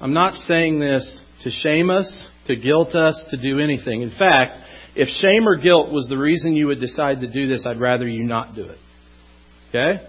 I'm 0.00 0.14
not 0.14 0.34
saying 0.34 0.80
this 0.80 1.20
to 1.42 1.50
shame 1.50 1.90
us, 1.90 2.28
to 2.46 2.56
guilt 2.56 2.94
us, 2.96 3.22
to 3.30 3.36
do 3.36 3.60
anything. 3.60 4.02
In 4.02 4.10
fact, 4.18 4.54
if 4.96 5.08
shame 5.20 5.46
or 5.46 5.56
guilt 5.56 5.92
was 5.92 6.06
the 6.08 6.18
reason 6.18 6.56
you 6.56 6.66
would 6.68 6.80
decide 6.80 7.20
to 7.20 7.30
do 7.30 7.46
this, 7.46 7.66
I'd 7.66 7.78
rather 7.78 8.08
you 8.08 8.24
not 8.24 8.54
do 8.54 8.64
it. 8.64 8.78
Okay? 9.68 10.06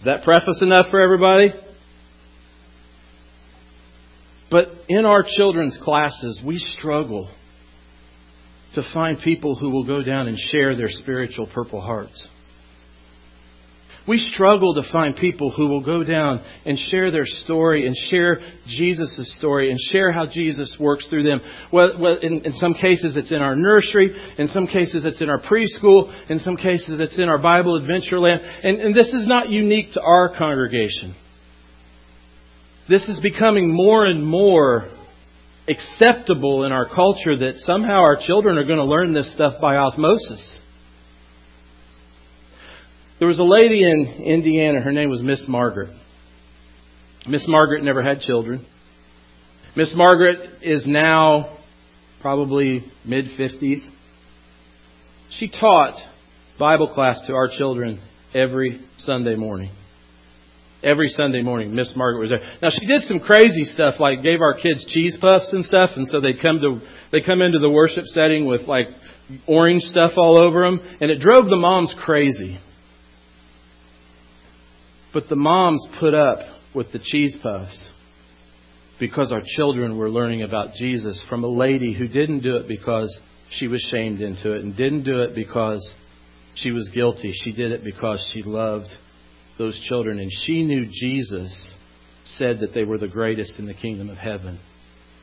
Is 0.00 0.06
that 0.06 0.24
preface 0.24 0.62
enough 0.62 0.86
for 0.90 1.00
everybody? 1.00 1.52
But 4.50 4.68
in 4.88 5.04
our 5.04 5.22
children's 5.22 5.78
classes, 5.82 6.40
we 6.44 6.58
struggle 6.58 7.30
to 8.74 8.82
find 8.94 9.18
people 9.20 9.56
who 9.56 9.68
will 9.68 9.84
go 9.84 10.02
down 10.02 10.26
and 10.26 10.38
share 10.38 10.74
their 10.74 10.88
spiritual 10.88 11.46
purple 11.46 11.82
hearts. 11.82 12.28
We 14.10 14.18
struggle 14.18 14.74
to 14.74 14.82
find 14.90 15.14
people 15.14 15.52
who 15.52 15.68
will 15.68 15.84
go 15.84 16.02
down 16.02 16.44
and 16.66 16.76
share 16.76 17.12
their 17.12 17.26
story 17.26 17.86
and 17.86 17.94
share 18.10 18.40
Jesus' 18.66 19.36
story 19.38 19.70
and 19.70 19.78
share 19.92 20.10
how 20.10 20.26
Jesus 20.26 20.76
works 20.80 21.06
through 21.08 21.22
them. 21.22 21.40
Well, 21.72 21.92
well 21.96 22.18
in, 22.20 22.44
in, 22.44 22.54
some 22.54 22.74
cases 22.74 23.16
it's 23.16 23.30
in 23.30 23.36
our 23.36 23.54
nursery, 23.54 24.10
in 24.36 24.48
some 24.48 24.66
cases 24.66 25.04
it's 25.04 25.20
in 25.20 25.30
our 25.30 25.40
preschool, 25.40 26.12
in 26.28 26.40
some 26.40 26.56
cases 26.56 26.98
it's 26.98 27.16
in 27.18 27.28
our 27.28 27.38
Bible 27.38 27.80
Adventureland. 27.80 28.40
And, 28.64 28.80
and 28.80 28.96
this 28.96 29.14
is 29.14 29.28
not 29.28 29.48
unique 29.48 29.92
to 29.92 30.00
our 30.00 30.36
congregation. 30.36 31.14
This 32.88 33.08
is 33.08 33.20
becoming 33.20 33.72
more 33.72 34.06
and 34.06 34.26
more 34.26 34.90
acceptable 35.68 36.64
in 36.64 36.72
our 36.72 36.88
culture 36.88 37.36
that 37.36 37.62
somehow 37.64 38.00
our 38.00 38.18
children 38.26 38.58
are 38.58 38.64
going 38.64 38.78
to 38.78 38.84
learn 38.84 39.14
this 39.14 39.32
stuff 39.34 39.60
by 39.60 39.76
osmosis. 39.76 40.58
There 43.20 43.28
was 43.28 43.38
a 43.38 43.44
lady 43.44 43.84
in 43.84 44.24
Indiana, 44.24 44.80
her 44.80 44.92
name 44.92 45.10
was 45.10 45.20
Miss 45.20 45.44
Margaret. 45.46 45.90
Miss 47.28 47.44
Margaret 47.46 47.84
never 47.84 48.02
had 48.02 48.20
children. 48.20 48.66
Miss 49.76 49.92
Margaret 49.94 50.62
is 50.62 50.84
now 50.86 51.58
probably 52.22 52.82
mid 53.04 53.26
50s. 53.38 53.80
She 55.38 55.50
taught 55.50 55.96
Bible 56.58 56.88
class 56.88 57.22
to 57.26 57.34
our 57.34 57.48
children 57.48 58.00
every 58.32 58.80
Sunday 58.96 59.36
morning. 59.36 59.70
Every 60.82 61.10
Sunday 61.10 61.42
morning, 61.42 61.74
Miss 61.74 61.92
Margaret 61.94 62.22
was 62.22 62.30
there. 62.30 62.54
Now 62.62 62.70
she 62.70 62.86
did 62.86 63.02
some 63.02 63.20
crazy 63.20 63.64
stuff, 63.64 64.00
like 64.00 64.22
gave 64.22 64.40
our 64.40 64.54
kids 64.54 64.82
cheese 64.88 65.18
puffs 65.20 65.52
and 65.52 65.66
stuff, 65.66 65.90
and 65.94 66.08
so 66.08 66.22
they'd 66.22 66.40
come 66.40 66.58
to 66.60 66.80
they 67.12 67.20
come 67.20 67.42
into 67.42 67.58
the 67.58 67.68
worship 67.68 68.06
setting 68.06 68.46
with 68.46 68.62
like 68.62 68.86
orange 69.46 69.82
stuff 69.82 70.12
all 70.16 70.42
over 70.42 70.62
them, 70.62 70.80
and 71.02 71.10
it 71.10 71.20
drove 71.20 71.50
the 71.50 71.56
moms 71.56 71.94
crazy. 72.02 72.58
But 75.12 75.28
the 75.28 75.36
moms 75.36 75.86
put 75.98 76.14
up 76.14 76.38
with 76.74 76.92
the 76.92 77.00
cheese 77.02 77.36
puffs 77.42 77.90
because 79.00 79.32
our 79.32 79.42
children 79.56 79.96
were 79.96 80.10
learning 80.10 80.42
about 80.42 80.74
Jesus 80.74 81.24
from 81.28 81.42
a 81.42 81.48
lady 81.48 81.92
who 81.92 82.06
didn't 82.06 82.40
do 82.40 82.56
it 82.56 82.68
because 82.68 83.18
she 83.50 83.66
was 83.66 83.84
shamed 83.90 84.20
into 84.20 84.52
it 84.52 84.62
and 84.62 84.76
didn't 84.76 85.02
do 85.04 85.22
it 85.22 85.34
because 85.34 85.92
she 86.54 86.70
was 86.70 86.88
guilty. 86.94 87.32
She 87.42 87.52
did 87.52 87.72
it 87.72 87.82
because 87.82 88.24
she 88.32 88.42
loved 88.42 88.88
those 89.58 89.78
children 89.88 90.18
and 90.20 90.30
she 90.44 90.64
knew 90.64 90.86
Jesus 90.86 91.74
said 92.24 92.60
that 92.60 92.72
they 92.74 92.84
were 92.84 92.98
the 92.98 93.08
greatest 93.08 93.54
in 93.58 93.66
the 93.66 93.74
kingdom 93.74 94.10
of 94.10 94.18
heaven. 94.18 94.60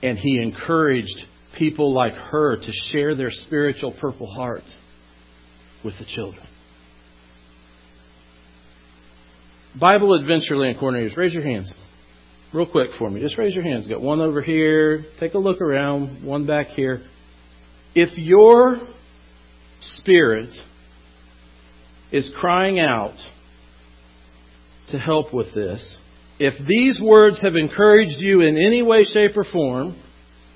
And 0.03 0.17
he 0.17 0.41
encouraged 0.41 1.17
people 1.57 1.93
like 1.93 2.13
her 2.13 2.57
to 2.57 2.71
share 2.91 3.15
their 3.15 3.31
spiritual 3.31 3.95
purple 3.99 4.31
hearts 4.31 4.79
with 5.83 5.93
the 5.99 6.05
children. 6.05 6.46
Bible 9.79 10.17
Adventureland 10.19 10.79
coordinators, 10.79 11.15
raise 11.17 11.33
your 11.33 11.43
hands. 11.43 11.71
Real 12.53 12.65
quick 12.65 12.89
for 12.97 13.09
me. 13.09 13.21
Just 13.21 13.37
raise 13.37 13.53
your 13.53 13.63
hands. 13.63 13.87
Got 13.87 14.01
one 14.01 14.21
over 14.21 14.41
here. 14.41 15.05
Take 15.19 15.33
a 15.33 15.37
look 15.37 15.61
around. 15.61 16.23
One 16.23 16.45
back 16.47 16.67
here. 16.67 17.01
If 17.93 18.17
your 18.17 18.79
spirit 19.81 20.49
is 22.11 22.31
crying 22.39 22.79
out 22.79 23.15
to 24.89 24.97
help 24.97 25.33
with 25.33 25.53
this, 25.53 25.97
if 26.39 26.53
these 26.67 27.01
words 27.01 27.41
have 27.41 27.55
encouraged 27.55 28.19
you 28.19 28.41
in 28.41 28.57
any 28.57 28.81
way, 28.81 29.03
shape, 29.03 29.35
or 29.35 29.43
form, 29.43 30.01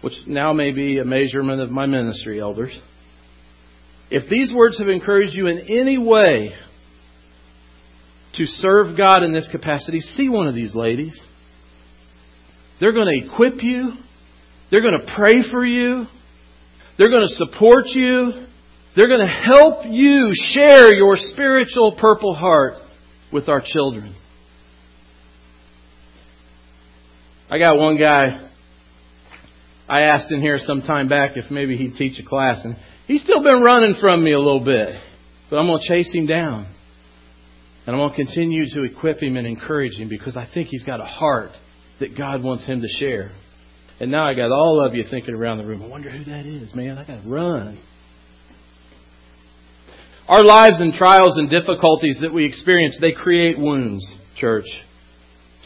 which 0.01 0.13
now 0.27 0.53
may 0.53 0.71
be 0.71 0.99
a 0.99 1.05
measurement 1.05 1.61
of 1.61 1.69
my 1.69 1.85
ministry, 1.85 2.39
elders, 2.39 2.71
if 4.09 4.29
these 4.29 4.53
words 4.53 4.77
have 4.79 4.87
encouraged 4.87 5.33
you 5.33 5.47
in 5.47 5.59
any 5.69 5.97
way, 5.97 6.53
to 8.35 8.45
serve 8.45 8.97
God 8.97 9.23
in 9.23 9.33
this 9.33 9.47
capacity, 9.51 9.99
see 9.99 10.29
one 10.29 10.47
of 10.47 10.55
these 10.55 10.73
ladies. 10.73 11.19
They're 12.79 12.93
going 12.93 13.07
to 13.07 13.25
equip 13.25 13.61
you. 13.61 13.93
They're 14.69 14.81
going 14.81 14.99
to 14.99 15.13
pray 15.15 15.35
for 15.51 15.65
you. 15.65 16.05
They're 16.97 17.09
going 17.09 17.27
to 17.27 17.45
support 17.45 17.87
you. 17.87 18.47
They're 18.95 19.07
going 19.07 19.25
to 19.25 19.51
help 19.51 19.85
you 19.85 20.31
share 20.53 20.93
your 20.93 21.15
spiritual 21.17 21.97
purple 21.99 22.35
heart 22.35 22.73
with 23.31 23.49
our 23.49 23.61
children. 23.63 24.15
I 27.49 27.57
got 27.57 27.77
one 27.77 27.97
guy 27.97 28.49
I 29.87 30.01
asked 30.03 30.31
in 30.31 30.39
here 30.39 30.57
some 30.57 30.81
time 30.81 31.09
back 31.09 31.31
if 31.35 31.51
maybe 31.51 31.75
he'd 31.75 31.95
teach 31.95 32.17
a 32.19 32.27
class, 32.27 32.61
and 32.63 32.77
he's 33.07 33.23
still 33.23 33.43
been 33.43 33.61
running 33.61 33.95
from 33.99 34.23
me 34.23 34.31
a 34.31 34.39
little 34.39 34.63
bit. 34.63 34.95
But 35.49 35.57
I'm 35.57 35.67
going 35.67 35.81
to 35.81 35.87
chase 35.87 36.13
him 36.13 36.27
down. 36.27 36.73
And 37.85 37.95
I'm 37.95 38.01
going 38.01 38.11
to 38.11 38.15
continue 38.15 38.69
to 38.75 38.83
equip 38.83 39.21
him 39.21 39.37
and 39.37 39.47
encourage 39.47 39.93
him 39.93 40.07
because 40.07 40.37
I 40.37 40.47
think 40.53 40.67
he's 40.69 40.83
got 40.83 40.99
a 40.99 41.05
heart 41.05 41.51
that 41.99 42.17
God 42.17 42.43
wants 42.43 42.65
him 42.65 42.81
to 42.81 42.87
share. 42.99 43.31
And 43.99 44.11
now 44.11 44.27
I 44.27 44.33
got 44.33 44.51
all 44.51 44.83
of 44.85 44.95
you 44.95 45.03
thinking 45.09 45.33
around 45.33 45.57
the 45.57 45.65
room, 45.65 45.83
I 45.83 45.87
wonder 45.87 46.09
who 46.09 46.23
that 46.25 46.45
is, 46.45 46.73
man. 46.75 46.97
I 46.97 47.05
got 47.05 47.23
to 47.23 47.29
run. 47.29 47.79
Our 50.27 50.43
lives 50.43 50.79
and 50.79 50.93
trials 50.93 51.37
and 51.37 51.49
difficulties 51.49 52.17
that 52.21 52.33
we 52.33 52.45
experience, 52.45 52.97
they 53.01 53.11
create 53.11 53.59
wounds, 53.59 54.05
church. 54.37 54.65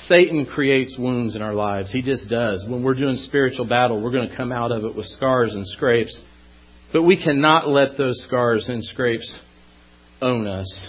Satan 0.08 0.46
creates 0.46 0.98
wounds 0.98 1.36
in 1.36 1.42
our 1.42 1.54
lives. 1.54 1.92
He 1.92 2.02
just 2.02 2.28
does. 2.30 2.64
When 2.68 2.84
we're 2.84 2.96
doing 2.96 3.16
spiritual 3.18 3.66
battle, 3.66 4.02
we're 4.02 4.12
going 4.12 4.30
to 4.30 4.36
come 4.36 4.52
out 4.52 4.72
of 4.72 4.84
it 4.84 4.96
with 4.96 5.06
scars 5.08 5.54
and 5.54 5.66
scrapes. 5.68 6.20
But 6.92 7.04
we 7.04 7.22
cannot 7.22 7.70
let 7.70 7.98
those 7.98 8.22
scars 8.28 8.68
and 8.68 8.84
scrapes 8.84 9.34
own 10.22 10.48
us. 10.48 10.88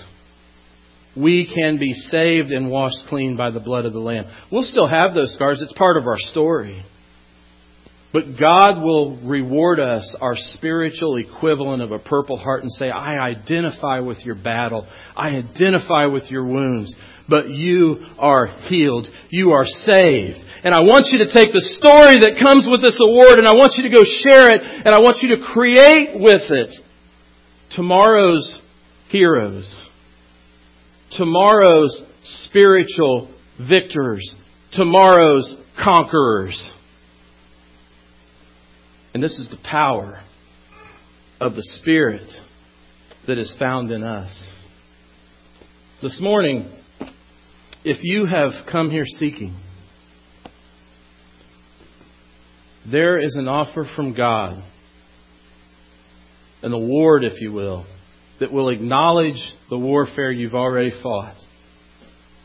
We 1.16 1.50
can 1.52 1.78
be 1.78 1.94
saved 1.94 2.50
and 2.50 2.70
washed 2.70 3.08
clean 3.08 3.36
by 3.36 3.50
the 3.50 3.60
blood 3.60 3.84
of 3.84 3.92
the 3.92 3.98
Lamb. 3.98 4.24
We'll 4.50 4.64
still 4.64 4.88
have 4.88 5.14
those 5.14 5.34
scars. 5.34 5.62
It's 5.62 5.72
part 5.72 5.96
of 5.96 6.06
our 6.06 6.18
story. 6.18 6.84
But 8.12 8.38
God 8.38 8.82
will 8.82 9.18
reward 9.24 9.80
us 9.80 10.14
our 10.20 10.36
spiritual 10.54 11.16
equivalent 11.16 11.82
of 11.82 11.92
a 11.92 11.98
purple 11.98 12.38
heart 12.38 12.62
and 12.62 12.72
say, 12.72 12.88
I 12.88 13.18
identify 13.18 14.00
with 14.00 14.18
your 14.24 14.36
battle. 14.36 14.86
I 15.14 15.28
identify 15.28 16.06
with 16.06 16.30
your 16.30 16.46
wounds 16.46 16.94
but 17.28 17.50
you 17.50 18.06
are 18.18 18.46
healed. 18.46 19.06
You 19.30 19.52
are 19.52 19.64
saved. 19.64 20.38
And 20.64 20.74
I 20.74 20.80
want 20.80 21.06
you 21.10 21.18
to 21.24 21.32
take 21.32 21.52
the 21.52 21.64
story 21.78 22.18
that 22.22 22.38
comes 22.40 22.66
with 22.70 22.82
this 22.82 22.98
award 23.00 23.38
and 23.38 23.46
I 23.46 23.54
want 23.54 23.74
you 23.76 23.82
to 23.84 23.94
go 23.94 24.02
share 24.02 24.54
it 24.54 24.62
and 24.62 24.94
I 24.94 25.00
want 25.00 25.18
you 25.22 25.36
to 25.36 25.42
create 25.42 26.10
with 26.14 26.50
it 26.50 26.74
tomorrow's 27.74 28.54
heroes. 29.08 29.74
Tomorrow's 31.12 32.02
spiritual 32.44 33.30
victors. 33.58 34.34
Tomorrow's 34.72 35.54
conquerors. 35.82 36.70
And 39.14 39.22
this 39.22 39.38
is 39.38 39.48
the 39.48 39.58
power 39.68 40.20
of 41.40 41.54
the 41.54 41.62
Spirit 41.80 42.28
that 43.26 43.38
is 43.38 43.54
found 43.58 43.90
in 43.90 44.02
us. 44.02 44.48
This 46.02 46.18
morning, 46.20 46.70
if 47.84 47.98
you 48.02 48.26
have 48.26 48.66
come 48.70 48.90
here 48.90 49.06
seeking, 49.18 49.56
there 52.90 53.18
is 53.18 53.36
an 53.36 53.48
offer 53.48 53.86
from 53.96 54.14
God, 54.14 54.62
an 56.62 56.72
award, 56.72 57.24
if 57.24 57.40
you 57.40 57.52
will, 57.52 57.86
that 58.40 58.52
will 58.52 58.68
acknowledge 58.68 59.40
the 59.70 59.78
warfare 59.78 60.30
you've 60.30 60.54
already 60.54 60.92
fought, 61.02 61.36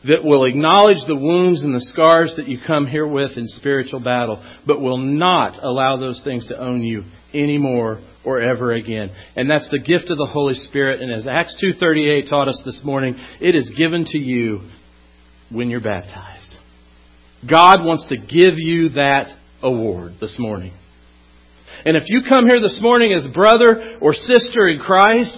that 0.04 0.24
will 0.24 0.44
acknowledge 0.44 0.98
the 1.06 1.16
wounds 1.16 1.62
and 1.62 1.74
the 1.74 1.86
scars 1.92 2.34
that 2.36 2.48
you 2.48 2.58
come 2.66 2.86
here 2.86 3.06
with 3.06 3.36
in 3.36 3.46
spiritual 3.46 4.00
battle, 4.00 4.42
but 4.66 4.80
will 4.80 4.98
not 4.98 5.62
allow 5.62 5.96
those 5.96 6.20
things 6.24 6.48
to 6.48 6.58
own 6.58 6.82
you 6.82 7.04
anymore 7.32 8.00
or 8.24 8.40
ever 8.40 8.72
again. 8.72 9.10
And 9.36 9.48
that's 9.50 9.68
the 9.70 9.78
gift 9.78 10.10
of 10.10 10.18
the 10.18 10.28
Holy 10.30 10.54
Spirit. 10.54 11.00
And 11.00 11.12
as 11.12 11.26
Acts 11.26 11.56
2.38 11.62 12.28
taught 12.28 12.48
us 12.48 12.60
this 12.64 12.80
morning, 12.84 13.16
it 13.40 13.54
is 13.54 13.70
given 13.76 14.04
to 14.06 14.18
you 14.18 14.60
when 15.50 15.70
you're 15.70 15.80
baptized. 15.80 16.54
God 17.48 17.82
wants 17.82 18.06
to 18.08 18.16
give 18.16 18.54
you 18.56 18.90
that 18.90 19.26
award 19.62 20.14
this 20.20 20.36
morning. 20.38 20.72
And 21.84 21.96
if 21.96 22.04
you 22.06 22.22
come 22.32 22.46
here 22.46 22.60
this 22.60 22.78
morning 22.80 23.12
as 23.12 23.26
brother 23.32 23.98
or 24.00 24.14
sister 24.14 24.68
in 24.68 24.78
Christ, 24.78 25.36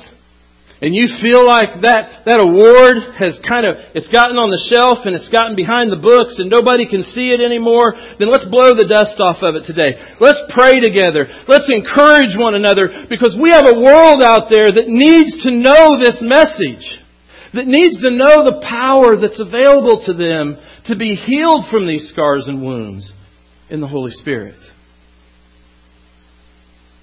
and 0.82 0.90
you 0.90 1.06
feel 1.22 1.46
like 1.46 1.86
that, 1.86 2.26
that 2.26 2.42
award 2.42 2.98
has 3.14 3.38
kind 3.46 3.62
of, 3.62 3.78
it's 3.94 4.10
gotten 4.10 4.34
on 4.34 4.50
the 4.50 4.64
shelf 4.66 5.06
and 5.06 5.14
it's 5.14 5.30
gotten 5.30 5.54
behind 5.54 5.88
the 5.88 6.02
books 6.02 6.34
and 6.42 6.50
nobody 6.50 6.90
can 6.90 7.06
see 7.14 7.30
it 7.30 7.38
anymore, 7.38 7.94
then 8.18 8.26
let's 8.26 8.44
blow 8.50 8.74
the 8.74 8.90
dust 8.90 9.14
off 9.22 9.38
of 9.40 9.54
it 9.54 9.70
today. 9.70 9.94
Let's 10.18 10.42
pray 10.50 10.82
together. 10.82 11.30
Let's 11.46 11.70
encourage 11.70 12.34
one 12.34 12.58
another 12.58 13.06
because 13.06 13.38
we 13.38 13.54
have 13.54 13.70
a 13.70 13.78
world 13.78 14.18
out 14.20 14.50
there 14.50 14.68
that 14.68 14.90
needs 14.90 15.46
to 15.46 15.54
know 15.54 15.96
this 16.02 16.18
message 16.18 16.84
that 17.54 17.70
needs 17.70 18.02
to 18.02 18.10
know 18.10 18.42
the 18.42 18.66
power 18.66 19.14
that's 19.14 19.38
available 19.38 20.02
to 20.06 20.12
them 20.12 20.58
to 20.90 20.98
be 20.98 21.14
healed 21.14 21.70
from 21.70 21.86
these 21.86 22.10
scars 22.10 22.46
and 22.48 22.60
wounds 22.60 23.12
in 23.70 23.80
the 23.80 23.86
Holy 23.86 24.10
Spirit. 24.10 24.58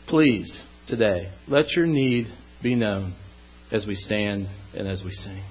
Please, 0.08 0.52
today, 0.88 1.32
let 1.48 1.72
your 1.72 1.88
need 1.88 2.28
be 2.62 2.76
known 2.76 3.16
as 3.72 3.86
we 3.86 3.96
stand 3.96 4.48
and 4.74 4.88
as 4.88 5.04
we 5.04 5.12
sing. 5.12 5.44